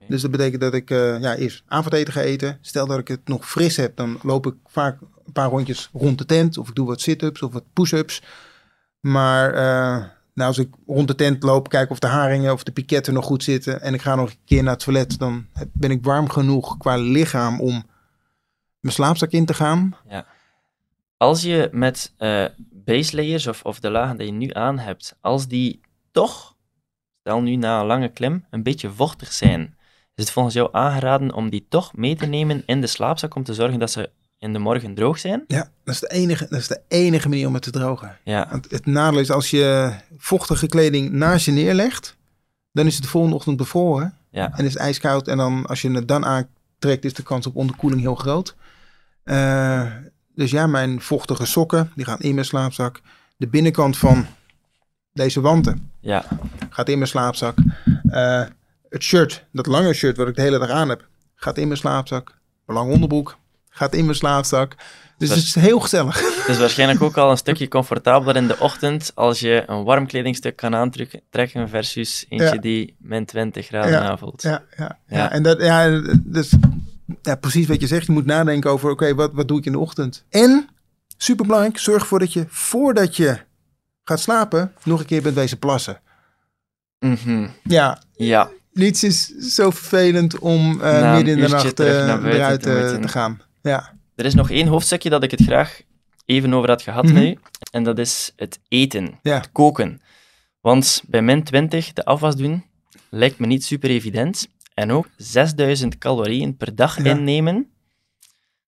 Dus 0.08 0.22
dat 0.22 0.30
betekent 0.30 0.60
dat 0.60 0.74
ik 0.74 0.90
eh, 0.90 1.20
ja, 1.20 1.36
eerst 1.36 1.62
avondeten 1.66 2.12
ga 2.12 2.20
eten. 2.20 2.58
Stel 2.60 2.86
dat 2.86 2.98
ik 2.98 3.08
het 3.08 3.28
nog 3.28 3.50
fris 3.50 3.76
heb, 3.76 3.96
dan 3.96 4.18
loop 4.22 4.46
ik 4.46 4.54
vaak 4.66 5.00
een 5.00 5.32
paar 5.32 5.48
rondjes 5.48 5.90
rond 5.92 6.18
de 6.18 6.24
tent. 6.24 6.58
Of 6.58 6.68
ik 6.68 6.74
doe 6.74 6.86
wat 6.86 7.00
sit-ups 7.00 7.42
of 7.42 7.52
wat 7.52 7.64
push-ups. 7.72 8.22
Maar 9.00 9.54
eh, 9.54 10.04
nou, 10.34 10.48
als 10.48 10.58
ik 10.58 10.68
rond 10.86 11.08
de 11.08 11.14
tent 11.14 11.42
loop, 11.42 11.68
kijk 11.68 11.90
of 11.90 11.98
de 11.98 12.06
haringen 12.06 12.52
of 12.52 12.62
de 12.62 12.72
piketten 12.72 13.14
nog 13.14 13.24
goed 13.24 13.42
zitten. 13.42 13.80
En 13.80 13.94
ik 13.94 14.02
ga 14.02 14.14
nog 14.14 14.30
een 14.30 14.36
keer 14.44 14.62
naar 14.62 14.72
het 14.72 14.84
toilet, 14.84 15.18
dan 15.18 15.46
ben 15.72 15.90
ik 15.90 16.04
warm 16.04 16.28
genoeg 16.28 16.76
qua 16.76 16.96
lichaam 16.96 17.60
om 17.60 17.84
mijn 18.80 18.94
slaapzak 18.94 19.30
in 19.30 19.46
te 19.46 19.54
gaan. 19.54 19.96
Als 21.16 21.42
je 21.42 21.68
met 21.72 22.12
eh 22.16 22.46
base 22.84 23.16
layers 23.16 23.46
of, 23.46 23.62
of 23.62 23.80
de 23.80 23.90
lagen 23.90 24.16
die 24.16 24.26
je 24.26 24.32
nu 24.32 24.50
aan 24.52 24.78
hebt, 24.78 25.16
als 25.20 25.48
die 25.48 25.80
toch, 26.10 26.56
stel 27.20 27.42
nu 27.42 27.56
na 27.56 27.80
een 27.80 27.86
lange 27.86 28.08
klim, 28.08 28.44
een 28.50 28.62
beetje 28.62 28.90
vochtig 28.90 29.32
zijn, 29.32 29.76
is 30.22 30.28
het 30.28 30.34
volgens 30.36 30.54
jou 30.54 30.68
aangeraden 30.72 31.34
om 31.34 31.50
die 31.50 31.66
toch 31.68 31.96
mee 31.96 32.16
te 32.16 32.26
nemen 32.26 32.62
in 32.66 32.80
de 32.80 32.86
slaapzak 32.86 33.34
om 33.34 33.44
te 33.44 33.54
zorgen 33.54 33.78
dat 33.78 33.90
ze 33.90 34.10
in 34.38 34.52
de 34.52 34.58
morgen 34.58 34.94
droog 34.94 35.18
zijn? 35.18 35.44
Ja, 35.46 35.70
dat 35.84 35.94
is 35.94 36.00
de 36.00 36.08
enige, 36.08 36.46
dat 36.50 36.58
is 36.58 36.68
de 36.68 36.80
enige 36.88 37.28
manier 37.28 37.46
om 37.46 37.54
het 37.54 37.62
te 37.62 37.70
drogen. 37.70 38.18
Ja, 38.24 38.48
Want 38.50 38.70
het 38.70 38.86
nadeel 38.86 39.20
is 39.20 39.30
als 39.30 39.50
je 39.50 39.92
vochtige 40.16 40.66
kleding 40.66 41.10
naast 41.10 41.44
je 41.44 41.52
neerlegt, 41.52 42.16
dan 42.72 42.86
is 42.86 42.94
het 42.94 43.02
de 43.02 43.08
volgende 43.08 43.36
ochtend 43.36 43.56
bevroren 43.56 44.16
ja, 44.30 44.52
en 44.56 44.64
is 44.64 44.72
het 44.72 44.82
ijskoud. 44.82 45.28
En 45.28 45.36
dan, 45.36 45.66
als 45.66 45.82
je 45.82 45.90
het 45.90 46.08
dan 46.08 46.24
aantrekt, 46.24 47.04
is 47.04 47.14
de 47.14 47.22
kans 47.22 47.46
op 47.46 47.56
onderkoeling 47.56 48.00
heel 48.00 48.14
groot. 48.14 48.54
Eh, 49.24 49.86
dus 50.34 50.50
ja, 50.50 50.66
mijn 50.66 51.00
vochtige 51.00 51.46
sokken, 51.46 51.92
die 51.94 52.04
gaan 52.04 52.18
in 52.18 52.34
mijn 52.34 52.46
slaapzak. 52.46 53.00
De 53.36 53.48
binnenkant 53.48 53.98
van 53.98 54.26
deze 55.12 55.40
wanten 55.40 55.90
ja, 56.00 56.24
gaat 56.70 56.88
in 56.88 56.98
mijn 56.98 57.10
slaapzak. 57.10 57.58
Eh, 58.02 58.44
het 58.92 59.02
shirt, 59.02 59.44
dat 59.52 59.66
lange 59.66 59.92
shirt 59.92 60.16
wat 60.16 60.28
ik 60.28 60.34
de 60.34 60.42
hele 60.42 60.58
dag 60.58 60.68
aan 60.70 60.88
heb, 60.88 61.06
gaat 61.34 61.58
in 61.58 61.66
mijn 61.66 61.78
slaapzak. 61.78 62.38
Mijn 62.66 62.78
lange 62.78 62.92
onderbroek 62.92 63.36
gaat 63.68 63.94
in 63.94 64.04
mijn 64.04 64.16
slaapzak. 64.16 64.74
Dus 65.18 65.28
Dat- 65.28 65.38
het 65.38 65.46
is 65.46 65.54
heel 65.54 65.80
gezellig. 65.80 66.20
is 66.48 66.58
waarschijnlijk 66.58 67.02
ook 67.02 67.16
al 67.16 67.30
een 67.30 67.36
stukje 67.36 67.68
comfortabeler 67.68 68.36
in 68.36 68.46
de 68.46 68.58
ochtend 68.58 69.12
als 69.14 69.40
je 69.40 69.62
een 69.66 69.84
warm 69.84 70.06
kledingstuk 70.06 70.56
kan 70.56 70.74
aantrekken 70.74 71.68
versus 71.68 72.26
eentje 72.28 72.46
Ja. 72.54 72.60
die 72.60 72.96
min 72.98 73.24
20 73.26 73.66
graden 73.66 73.90
Ja, 73.90 74.00
aanvoelt. 74.00 74.42
Ja, 74.42 74.62
ja, 74.76 74.98
ja. 75.06 75.30
En 75.30 75.42
dat, 75.42 75.60
ja, 75.62 76.00
dus, 76.22 76.52
ja, 77.22 77.34
precies 77.34 77.66
wat 77.66 77.80
je 77.80 77.86
zegt. 77.86 78.06
Je 78.06 78.12
moet 78.12 78.26
nadenken 78.26 78.70
over, 78.70 78.90
oké, 78.90 79.14
wat, 79.14 79.30
wat 79.32 79.48
doe 79.48 79.58
ik 79.58 79.64
in 79.66 79.72
de 79.72 79.78
ochtend? 79.78 80.24
En, 80.30 80.68
superbelangrijk, 81.16 81.78
zorg 81.78 82.00
ervoor 82.02 82.18
dat 82.18 82.32
je, 82.32 82.44
voordat 82.48 83.16
je 83.16 83.38
gaat 84.04 84.20
slapen, 84.20 84.72
nog 84.84 85.00
een 85.00 85.06
keer 85.06 85.22
bent 85.22 85.34
wezen 85.34 85.58
plassen. 85.58 86.00
Mhm. 86.98 87.46
Ja, 87.64 88.02
Ja, 88.16 88.50
niets 88.72 89.04
is 89.04 89.26
zo 89.26 89.70
vervelend 89.70 90.38
om 90.38 90.80
een 90.80 91.14
midden 91.14 91.34
in 91.36 91.40
de 91.42 91.48
nacht 91.48 91.80
eh, 91.80 91.86
naar 92.06 92.20
buiten 92.20 92.32
eruit 92.40 92.62
te 92.62 92.78
eh, 92.96 93.00
te 93.00 93.08
gaan. 93.08 93.40
Ja, 93.62 93.92
Er 94.14 94.24
is 94.24 94.34
nog 94.34 94.50
één 94.50 94.66
hoofdstukje 94.66 95.10
dat 95.10 95.22
ik 95.22 95.30
het 95.30 95.42
graag 95.42 95.80
even 96.24 96.54
over 96.54 96.68
had 96.68 96.82
gehad 96.82 97.12
met 97.12 97.22
u. 97.22 97.38
En 97.70 97.82
dat 97.82 97.98
is 97.98 98.32
het 98.36 98.60
eten, 98.68 99.18
Ja. 99.22 99.34
het 99.36 99.52
koken. 99.52 100.00
Want 100.60 101.02
bij 101.06 101.22
min 101.22 101.42
20 101.44 101.92
de 101.92 102.04
afwas 102.04 102.36
doen 102.36 102.64
lijkt 103.10 103.38
me 103.38 103.46
niet 103.46 103.64
super 103.64 103.90
evident. 103.90 104.48
En 104.74 104.90
ook 104.92 105.08
6000 105.16 105.98
calorieën 105.98 106.56
per 106.56 106.74
dag 106.74 107.04
Ja. 107.04 107.10
innemen, 107.10 107.66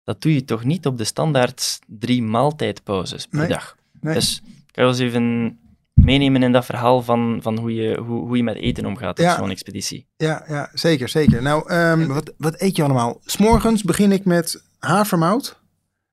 dat 0.05 0.23
doe 0.23 0.35
je 0.35 0.45
toch 0.45 0.65
niet 0.65 0.87
op 0.87 0.99
de 0.99 1.05
standaard 1.05 1.79
drie 1.87 2.23
maaltijdpauzes 2.23 3.27
per 3.27 3.39
Nee. 3.39 3.49
dag. 3.49 3.77
Nee. 4.01 4.15
Dus 4.15 4.43
kan 4.71 4.85
je 4.85 4.91
ons 4.91 4.99
even 4.99 5.59
meenemen 6.05 6.43
in 6.43 6.53
dat 6.53 6.65
verhaal 6.65 7.03
van, 7.03 7.39
van 7.43 7.59
hoe, 7.59 7.75
je, 7.75 7.99
hoe, 7.99 8.27
hoe 8.27 8.37
je 8.37 8.43
met 8.43 8.57
eten 8.57 8.87
omgaat 8.87 9.19
op 9.19 9.25
Ja. 9.25 9.37
zo'n 9.37 9.51
expeditie? 9.51 10.07
ja, 10.17 10.45
ja 10.49 10.71
zeker, 10.75 11.09
zeker. 11.09 11.43
Nou, 11.43 11.69
ehm, 11.69 12.07
wat, 12.07 12.33
wat 12.39 12.61
eet 12.61 12.77
je 12.77 12.83
allemaal? 12.83 13.21
S'morgens 13.25 13.83
begin 13.83 14.13
ik 14.13 14.25
met 14.25 14.63
havermout, 14.79 15.61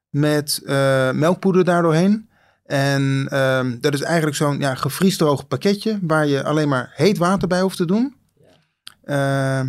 met 0.09 0.61
eh, 0.65 1.11
melkpoeder 1.11 1.63
daardoorheen. 1.65 2.29
En 2.65 3.27
ehm, 3.29 3.77
dat 3.79 3.93
is 3.93 4.01
eigenlijk 4.01 4.37
zo'n 4.37 4.59
ja, 4.59 4.75
gevriesdroogd 4.75 5.47
pakketje 5.47 5.99
waar 6.01 6.27
je 6.27 6.43
alleen 6.43 6.69
maar 6.69 6.91
heet 6.95 7.17
water 7.17 7.47
bij 7.47 7.61
hoeft 7.61 7.77
te 7.77 7.85
doen. 7.85 8.15
Ehm 9.03 9.67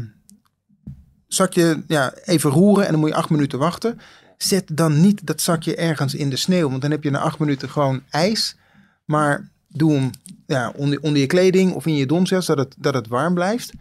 zakje 1.32 1.82
ja, 1.86 2.12
even 2.24 2.50
roeren 2.50 2.84
en 2.84 2.90
dan 2.90 3.00
moet 3.00 3.08
je 3.08 3.14
acht 3.14 3.30
minuten 3.30 3.58
wachten. 3.58 3.98
Zet 4.36 4.76
dan 4.76 5.00
niet 5.00 5.26
dat 5.26 5.40
zakje 5.40 5.76
ergens 5.76 6.14
in 6.14 6.30
de 6.30 6.36
sneeuw, 6.36 6.68
want 6.68 6.82
dan 6.82 6.90
heb 6.90 7.02
je 7.02 7.10
na 7.10 7.18
acht 7.18 7.38
minuten 7.38 7.68
gewoon 7.68 8.02
ijs. 8.10 8.56
Maar 9.04 9.50
doe 9.72 9.92
hem 9.92 10.10
ja, 10.46 10.72
onder, 10.76 11.00
onder 11.00 11.20
je 11.20 11.26
kleding 11.26 11.72
of 11.72 11.86
in 11.86 11.94
je 11.94 12.06
donsjas, 12.06 12.44
zodat 12.44 12.64
het, 12.64 12.74
dat 12.78 12.94
het 12.94 13.08
warm 13.08 13.34
blijft. 13.34 13.72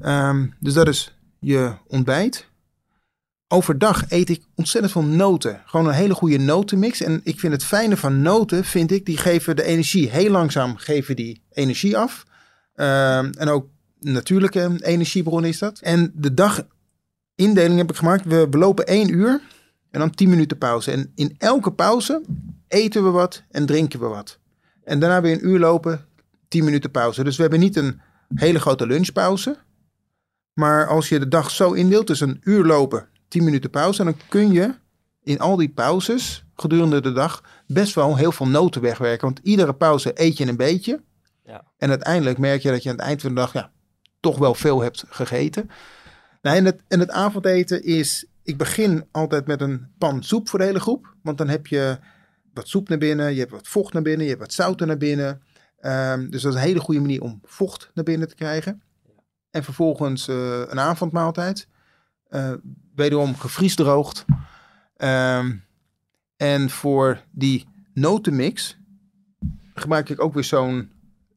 Ehm, 0.00 0.46
dus 0.58 0.74
dat 0.74 0.88
is 0.88 1.16
je 1.38 1.72
ontbijt. 1.86 2.46
Overdag 3.48 4.10
eet 4.10 4.28
ik 4.28 4.42
ontzettend 4.54 4.92
veel 4.92 5.04
noten. 5.04 5.62
Gewoon 5.64 5.86
een 5.86 5.94
hele 5.94 6.14
goede 6.14 6.38
notenmix. 6.38 7.00
En 7.00 7.20
ik 7.24 7.38
vind 7.38 7.52
het 7.52 7.64
fijne 7.64 7.96
van 7.96 8.22
noten, 8.22 8.64
vind 8.64 8.90
ik, 8.90 9.06
die 9.06 9.16
geven 9.16 9.56
de 9.56 9.62
energie. 9.62 10.10
Heel 10.10 10.30
langzaam 10.30 10.76
geven 10.76 11.16
die 11.16 11.42
energie 11.50 11.96
af. 11.96 12.24
Ehm, 12.74 13.32
en 13.38 13.48
ook 13.48 13.68
natuurlijke 14.00 14.76
energiebron 14.80 15.44
is 15.44 15.58
dat. 15.58 15.78
En 15.78 16.12
de 16.14 16.34
dagindeling 16.34 17.78
heb 17.78 17.90
ik 17.90 17.96
gemaakt. 17.96 18.24
We, 18.24 18.46
we 18.50 18.58
lopen 18.58 18.86
één 18.86 19.14
uur 19.14 19.40
en 19.90 20.00
dan 20.00 20.10
10 20.10 20.28
minuten 20.28 20.58
pauze. 20.58 20.90
En 20.90 21.12
in 21.14 21.34
elke 21.38 21.72
pauze 21.72 22.22
eten 22.68 23.04
we 23.04 23.10
wat 23.10 23.42
en 23.50 23.66
drinken 23.66 24.00
we 24.00 24.06
wat. 24.06 24.38
En 24.84 24.98
daarna 24.98 25.20
weer 25.20 25.32
een 25.32 25.46
uur 25.46 25.58
lopen, 25.58 26.06
10 26.48 26.64
minuten 26.64 26.90
pauze. 26.90 27.24
Dus 27.24 27.36
we 27.36 27.42
hebben 27.42 27.60
niet 27.60 27.76
een 27.76 28.00
hele 28.34 28.60
grote 28.60 28.86
lunchpauze. 28.86 29.56
Maar 30.52 30.86
als 30.86 31.08
je 31.08 31.18
de 31.18 31.28
dag 31.28 31.50
zo 31.50 31.72
indeelt, 31.72 32.06
dus 32.06 32.20
een 32.20 32.40
uur 32.42 32.64
lopen, 32.64 33.08
10 33.28 33.44
minuten 33.44 33.70
pauze, 33.70 34.04
dan 34.04 34.16
kun 34.28 34.52
je 34.52 34.74
in 35.22 35.40
al 35.40 35.56
die 35.56 35.68
pauzes 35.68 36.44
gedurende 36.54 37.00
de 37.00 37.12
dag 37.12 37.42
best 37.66 37.94
wel 37.94 38.16
heel 38.16 38.32
veel 38.32 38.48
noten 38.48 38.80
wegwerken. 38.80 39.26
Want 39.26 39.40
iedere 39.42 39.74
pauze 39.74 40.10
eet 40.14 40.36
je 40.36 40.46
een 40.46 40.56
beetje. 40.56 41.02
Ja. 41.44 41.64
En 41.76 41.88
uiteindelijk 41.88 42.38
merk 42.38 42.62
je 42.62 42.70
dat 42.70 42.82
je 42.82 42.90
aan 42.90 42.96
het 42.96 43.04
eind 43.04 43.20
van 43.20 43.34
de 43.34 43.40
dag 43.40 43.52
ja, 43.52 43.70
toch 44.20 44.38
wel 44.38 44.54
veel 44.54 44.80
hebt 44.80 45.04
gegeten. 45.08 45.70
Nou, 46.42 46.56
en, 46.56 46.64
het, 46.64 46.82
en 46.88 47.00
het 47.00 47.10
avondeten 47.10 47.84
is, 47.84 48.26
ik 48.42 48.56
begin 48.56 49.04
altijd 49.10 49.46
met 49.46 49.60
een 49.60 49.86
pan 49.98 50.22
soep 50.22 50.48
voor 50.48 50.58
de 50.58 50.64
hele 50.64 50.80
groep. 50.80 51.14
Want 51.22 51.38
dan 51.38 51.48
heb 51.48 51.66
je 51.66 51.98
wat 52.54 52.68
soep 52.68 52.88
naar 52.88 52.98
binnen, 52.98 53.32
je 53.32 53.38
hebt 53.38 53.50
wat 53.50 53.68
vocht 53.68 53.92
naar 53.92 54.02
binnen, 54.02 54.22
je 54.22 54.28
hebt 54.28 54.42
wat 54.42 54.52
zouten 54.52 54.86
naar 54.86 54.96
binnen. 54.96 55.42
Ehm, 55.80 56.30
dus 56.30 56.42
dat 56.42 56.52
is 56.52 56.58
een 56.58 56.66
hele 56.66 56.80
goede 56.80 57.00
manier 57.00 57.22
om 57.22 57.40
vocht 57.44 57.90
naar 57.94 58.04
binnen 58.04 58.28
te 58.28 58.34
krijgen. 58.34 58.82
En 59.50 59.64
vervolgens 59.64 60.28
eh, 60.28 60.60
een 60.66 60.80
avondmaaltijd. 60.80 61.68
Eh 62.28 62.52
wederom 62.94 63.36
gevriesdroogd. 63.36 64.24
Ehm, 64.96 65.52
en 66.36 66.70
voor 66.70 67.22
die 67.30 67.66
notenmix 67.94 68.76
gebruik 69.74 70.08
ik 70.08 70.22
ook 70.22 70.34
weer 70.34 70.44
zo'n 70.44 70.92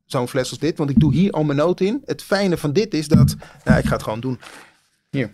zo'n 0.06 0.28
fles 0.28 0.50
als 0.50 0.60
dit. 0.60 0.78
Want 0.78 0.90
ik 0.90 1.00
doe 1.00 1.14
hier 1.14 1.32
al 1.32 1.44
mijn 1.44 1.58
noten 1.58 1.86
in. 1.86 2.02
Het 2.06 2.24
fijne 2.24 2.58
van 2.58 2.74
dit 2.74 2.94
is 2.94 3.08
dat... 3.08 3.36
Nou, 3.64 3.80
ik 3.80 3.86
ga 3.86 3.94
het 3.94 4.04
gewoon 4.04 4.20
doen. 4.20 4.40
Hier. 5.10 5.32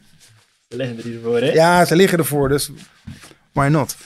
Ze 0.70 0.78
liggen 0.78 0.98
er 0.98 1.04
hiervoor, 1.04 1.38
hè? 1.38 1.52
Ja, 1.52 1.86
ze 1.86 1.96
liggen 1.96 2.18
ervoor, 2.18 2.50
dus 2.50 2.72
why 3.52 3.68
not? 3.68 3.98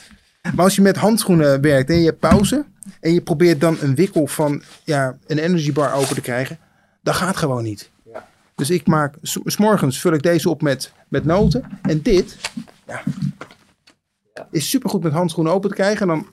Maar 0.56 0.66
als 0.66 0.76
je 0.76 0.82
met 0.82 0.98
handschoenen 0.98 1.62
werkt 1.62 1.90
en 1.90 2.00
je 2.00 2.06
hebt 2.06 2.20
pauze 2.20 2.66
en 3.00 3.14
je 3.14 3.22
probeert 3.22 3.62
dan 3.62 3.78
een 3.82 3.96
wikkel 3.96 4.28
van 4.28 4.62
ja, 4.84 5.18
een 5.28 5.38
energy 5.38 5.72
bar 5.74 5.94
open 5.94 6.16
te 6.16 6.22
krijgen, 6.22 6.58
dat 7.02 7.16
gaat 7.16 7.38
gewoon 7.38 7.64
niet. 7.64 7.90
Ja. 8.14 8.28
Dus 8.56 8.70
ik 8.70 8.88
maak, 8.88 9.16
s- 9.22 9.40
s 9.44 9.58
morgens 9.58 10.00
vul 10.00 10.14
ik 10.14 10.22
deze 10.24 10.50
op 10.50 10.62
met, 10.62 10.92
met 11.10 11.26
noten 11.26 11.64
en 11.82 12.02
dit 12.02 12.38
ja, 12.88 13.02
Ja. 14.34 14.48
is 14.52 14.70
supergoed 14.70 15.04
met 15.04 15.12
handschoenen 15.14 15.54
open 15.54 15.70
te 15.70 15.76
krijgen. 15.76 16.02
En 16.02 16.08
dan 16.08 16.28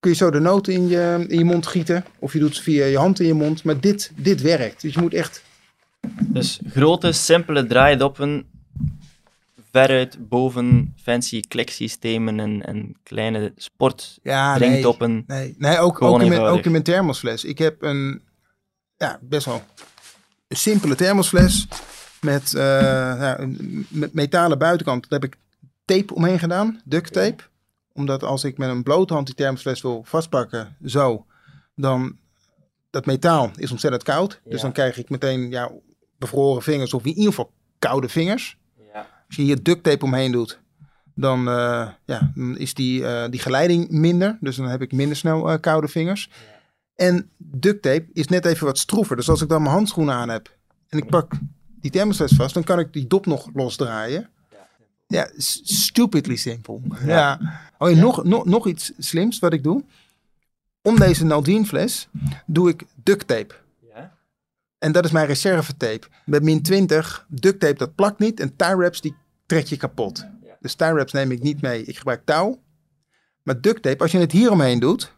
kun 0.00 0.10
je 0.10 0.16
zo 0.16 0.30
de 0.30 0.40
noten 0.40 0.72
in 0.72 0.88
je, 0.88 1.24
in 1.28 1.38
je 1.38 1.44
mond 1.44 1.66
gieten 1.66 2.04
of 2.18 2.32
je 2.32 2.38
doet 2.38 2.54
het 2.54 2.62
via 2.62 2.84
je 2.84 2.96
hand 2.98 3.20
in 3.20 3.26
je 3.26 3.34
mond. 3.34 3.64
Maar 3.64 3.80
dit, 3.80 4.12
dit 4.16 4.40
werkt. 4.40 4.80
Dus 4.80 4.94
je 4.94 5.00
moet 5.00 5.14
echt 5.14 5.42
Dus 6.20 6.60
grote, 6.68 7.12
simpele 7.12 7.66
draaidoppen, 7.66 8.44
veruit 9.72 10.28
boven 10.28 10.94
fancy 11.02 11.40
kliksystemen 11.40 12.40
en, 12.40 12.66
en 12.66 12.96
kleine 13.02 13.52
sport 13.56 14.18
ja, 14.22 14.58
nee. 14.58 14.68
drinktoppen. 14.68 15.24
Nee, 15.26 15.54
nee 15.58 15.78
ook, 15.78 16.02
ook, 16.02 16.12
in 16.12 16.18
mijn, 16.18 16.30
eenvoudig. 16.32 16.58
ook 16.58 16.64
in 16.64 16.70
mijn 16.70 16.82
thermosfles. 16.82 17.44
Ik 17.44 17.58
heb 17.58 17.82
een 17.82 18.22
ja, 18.96 19.18
best 19.22 19.46
wel 19.46 19.62
een 20.48 20.56
simpele 20.56 20.94
thermosfles 20.94 21.68
met, 22.20 22.54
eh, 22.54 22.62
ja, 22.62 23.38
een 23.38 23.86
met 23.88 24.12
metalen 24.12 24.58
buitenkant. 24.58 25.08
Daar 25.08 25.20
heb 25.20 25.32
ik 25.32 25.38
tape 25.84 26.14
omheen 26.14 26.38
gedaan, 26.38 26.80
duct 26.84 27.12
tape. 27.12 27.42
Omdat 27.92 28.22
als 28.22 28.44
ik 28.44 28.58
met 28.58 28.68
een 28.68 28.82
blote 28.82 29.12
hand 29.12 29.26
die 29.26 29.34
thermosfles 29.34 29.82
wil 29.82 30.02
vastpakken, 30.04 30.76
zo, 30.84 31.26
dan 31.74 32.18
dat 32.90 33.06
metaal 33.06 33.50
is 33.56 33.70
ontzettend 33.70 34.02
koud. 34.02 34.40
Ja. 34.44 34.50
Dus 34.50 34.60
dan 34.60 34.72
krijg 34.72 34.98
ik 34.98 35.10
meteen 35.10 35.50
ja, 35.50 35.70
bevroren 36.18 36.62
vingers 36.62 36.94
of 36.94 37.04
in 37.04 37.08
ieder 37.08 37.24
geval 37.24 37.52
koude 37.78 38.08
vingers. 38.08 38.57
Ja. 39.28 39.36
Als 39.36 39.36
je 39.36 39.42
hier 39.42 39.62
duct 39.62 39.82
tape 39.82 40.04
omheen 40.04 40.32
doet, 40.32 40.60
dan, 41.14 41.48
eh, 41.48 41.88
ja, 42.04 42.32
dan 42.34 42.58
is 42.58 42.74
die, 42.74 43.06
eh, 43.06 43.30
die 43.30 43.40
geleiding 43.40 43.90
minder. 43.90 44.38
Dus 44.40 44.56
dan 44.56 44.68
heb 44.68 44.82
ik 44.82 44.92
minder 44.92 45.16
snel 45.16 45.50
eh, 45.50 45.60
koude 45.60 45.88
vingers. 45.88 46.30
En 46.94 47.30
duct 47.36 47.82
tape 47.82 48.06
is 48.12 48.26
net 48.26 48.44
even 48.44 48.66
wat 48.66 48.78
stroever. 48.78 49.16
Dus 49.16 49.28
als 49.28 49.42
ik 49.42 49.48
dan 49.48 49.62
mijn 49.62 49.74
handschoenen 49.74 50.14
aan 50.14 50.28
heb 50.28 50.56
en 50.88 50.98
ik 50.98 51.06
pak 51.06 51.32
die 51.80 51.90
thermosfles 51.90 52.32
vast, 52.32 52.54
dan 52.54 52.64
kan 52.64 52.78
ik 52.78 52.92
die 52.92 53.06
dop 53.06 53.26
nog 53.26 53.50
losdraaien. 53.54 54.28
Ja, 55.06 55.30
stupidly 55.36 56.36
simpel. 56.36 56.82
Ja. 57.04 57.40
Oh, 57.78 57.90
en 57.90 57.98
nog, 57.98 58.24
nog, 58.24 58.44
nog 58.44 58.66
iets 58.66 58.92
slims 58.98 59.38
wat 59.38 59.52
ik 59.52 59.62
doe. 59.62 59.84
Om 60.82 60.98
deze 60.98 61.24
Naldine 61.24 61.64
fles 61.64 62.08
doe 62.46 62.68
ik 62.68 62.84
duct 63.02 63.26
tape. 63.26 63.54
En 64.78 64.92
dat 64.92 65.04
is 65.04 65.10
mijn 65.10 65.26
reservetape. 65.26 66.06
Met 66.24 66.42
min 66.42 66.62
20, 66.62 67.26
duct 67.28 67.60
tape 67.60 67.74
dat 67.78 67.94
plakt 67.94 68.18
niet. 68.18 68.40
En 68.40 68.56
tie 68.56 68.76
wraps 68.76 69.00
die 69.00 69.14
trek 69.46 69.66
je 69.66 69.76
kapot. 69.76 70.26
Dus 70.60 70.74
tie 70.74 70.92
wraps 70.92 71.12
neem 71.12 71.30
ik 71.30 71.42
niet 71.42 71.60
mee. 71.62 71.84
Ik 71.84 71.96
gebruik 71.96 72.20
touw. 72.24 72.58
Maar 73.42 73.60
duct 73.60 73.82
tape, 73.82 74.02
als 74.02 74.12
je 74.12 74.18
het 74.18 74.32
hier 74.32 74.50
omheen 74.50 74.78
doet. 74.78 75.12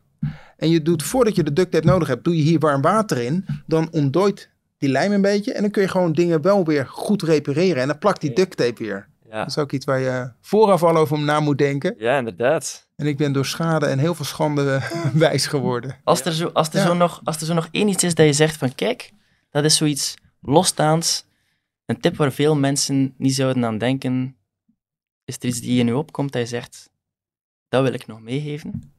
En 0.57 0.68
je 0.70 0.83
doet 0.83 1.03
voordat 1.03 1.37
je 1.37 1.42
de 1.42 1.53
duct 1.53 1.70
tape 1.70 1.87
nodig 1.87 2.09
hebt, 2.09 2.25
doe 2.25 2.37
je 2.37 2.42
hier 2.42 2.59
warm 2.59 2.83
water 2.83 3.18
in. 3.18 3.46
Dan 3.66 3.88
ontdooit 3.92 4.51
die 4.79 4.88
lijm 4.88 5.12
een 5.12 5.20
beetje. 5.23 5.53
En 5.53 5.61
dan 5.62 5.70
kun 5.70 5.83
je 5.83 5.88
gewoon 5.88 6.12
dingen 6.12 6.42
wel 6.42 6.64
weer 6.64 6.87
goed 6.87 7.23
repareren. 7.23 7.83
En 7.83 7.88
dan 7.88 7.99
plakt 7.99 8.20
die 8.20 8.33
duct 8.33 8.57
tape 8.57 8.83
weer. 8.85 9.09
Ja. 9.31 9.38
Dat 9.38 9.46
is 9.49 9.59
ook 9.59 9.73
iets 9.73 9.85
waar 9.85 10.01
je 10.01 10.31
vooraf 10.40 10.83
al 10.83 10.96
over 10.96 11.18
na 11.18 11.40
moet 11.40 11.59
denken. 11.59 11.94
ja, 11.99 12.18
inderdaad. 12.18 12.88
En 12.96 13.07
ik 13.07 13.16
ben 13.16 13.33
door 13.33 13.46
schade 13.46 13.87
en 13.87 13.99
heel 13.99 14.14
veel 14.14 14.25
schande 14.25 14.81
wijs 15.12 15.46
geworden. 15.46 15.96
Als 16.05 16.25
er, 16.25 16.33
zo, 16.33 16.51
als, 16.53 16.68
er 16.68 16.79
Ja. 16.79 16.87
zo 16.87 16.94
nog, 16.94 17.20
als 17.25 17.40
er 17.40 17.46
zo 17.46 17.55
nog 17.55 17.68
één 17.70 17.88
iets 17.88 18.05
is 18.05 18.14
dat 18.14 18.27
je 18.27 18.33
zegt 18.33 18.57
van 18.57 18.75
kijk, 18.75 19.11
dat 19.50 19.64
is 19.64 19.76
zoiets 19.76 20.14
losstaans, 20.40 21.24
een 21.86 22.00
tip 22.00 22.16
waar 22.16 22.32
veel 22.32 22.56
mensen 22.56 23.14
niet 23.16 23.34
zouden 23.34 23.64
aan 23.64 23.78
denken, 23.78 24.36
is 25.24 25.36
er 25.36 25.44
iets 25.44 25.60
die 25.60 25.80
in 25.80 25.86
je 25.86 25.96
opkomt 25.96 26.32
dat 26.32 26.42
je 26.42 26.48
zegt, 26.48 26.90
dat 27.68 27.82
wil 27.82 27.92
ik 27.92 28.06
nog 28.06 28.20
meegeven? 28.20 28.92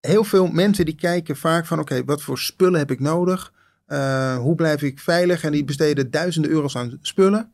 heel 0.00 0.24
veel 0.24 0.46
mensen 0.46 0.84
die 0.84 0.94
kijken 0.94 1.36
vaak 1.36 1.66
van 1.66 1.78
oké, 1.78 2.04
wat 2.04 2.22
voor 2.22 2.38
spullen 2.38 2.78
heb 2.78 2.90
ik 2.90 3.00
nodig? 3.00 3.52
Eh, 3.86 4.38
hoe 4.38 4.54
blijf 4.54 4.82
ik 4.82 4.98
veilig? 4.98 5.44
En 5.44 5.52
die 5.52 5.64
besteden 5.64 6.10
duizenden 6.10 6.50
euro's 6.50 6.76
aan 6.76 6.98
spullen. 7.02 7.52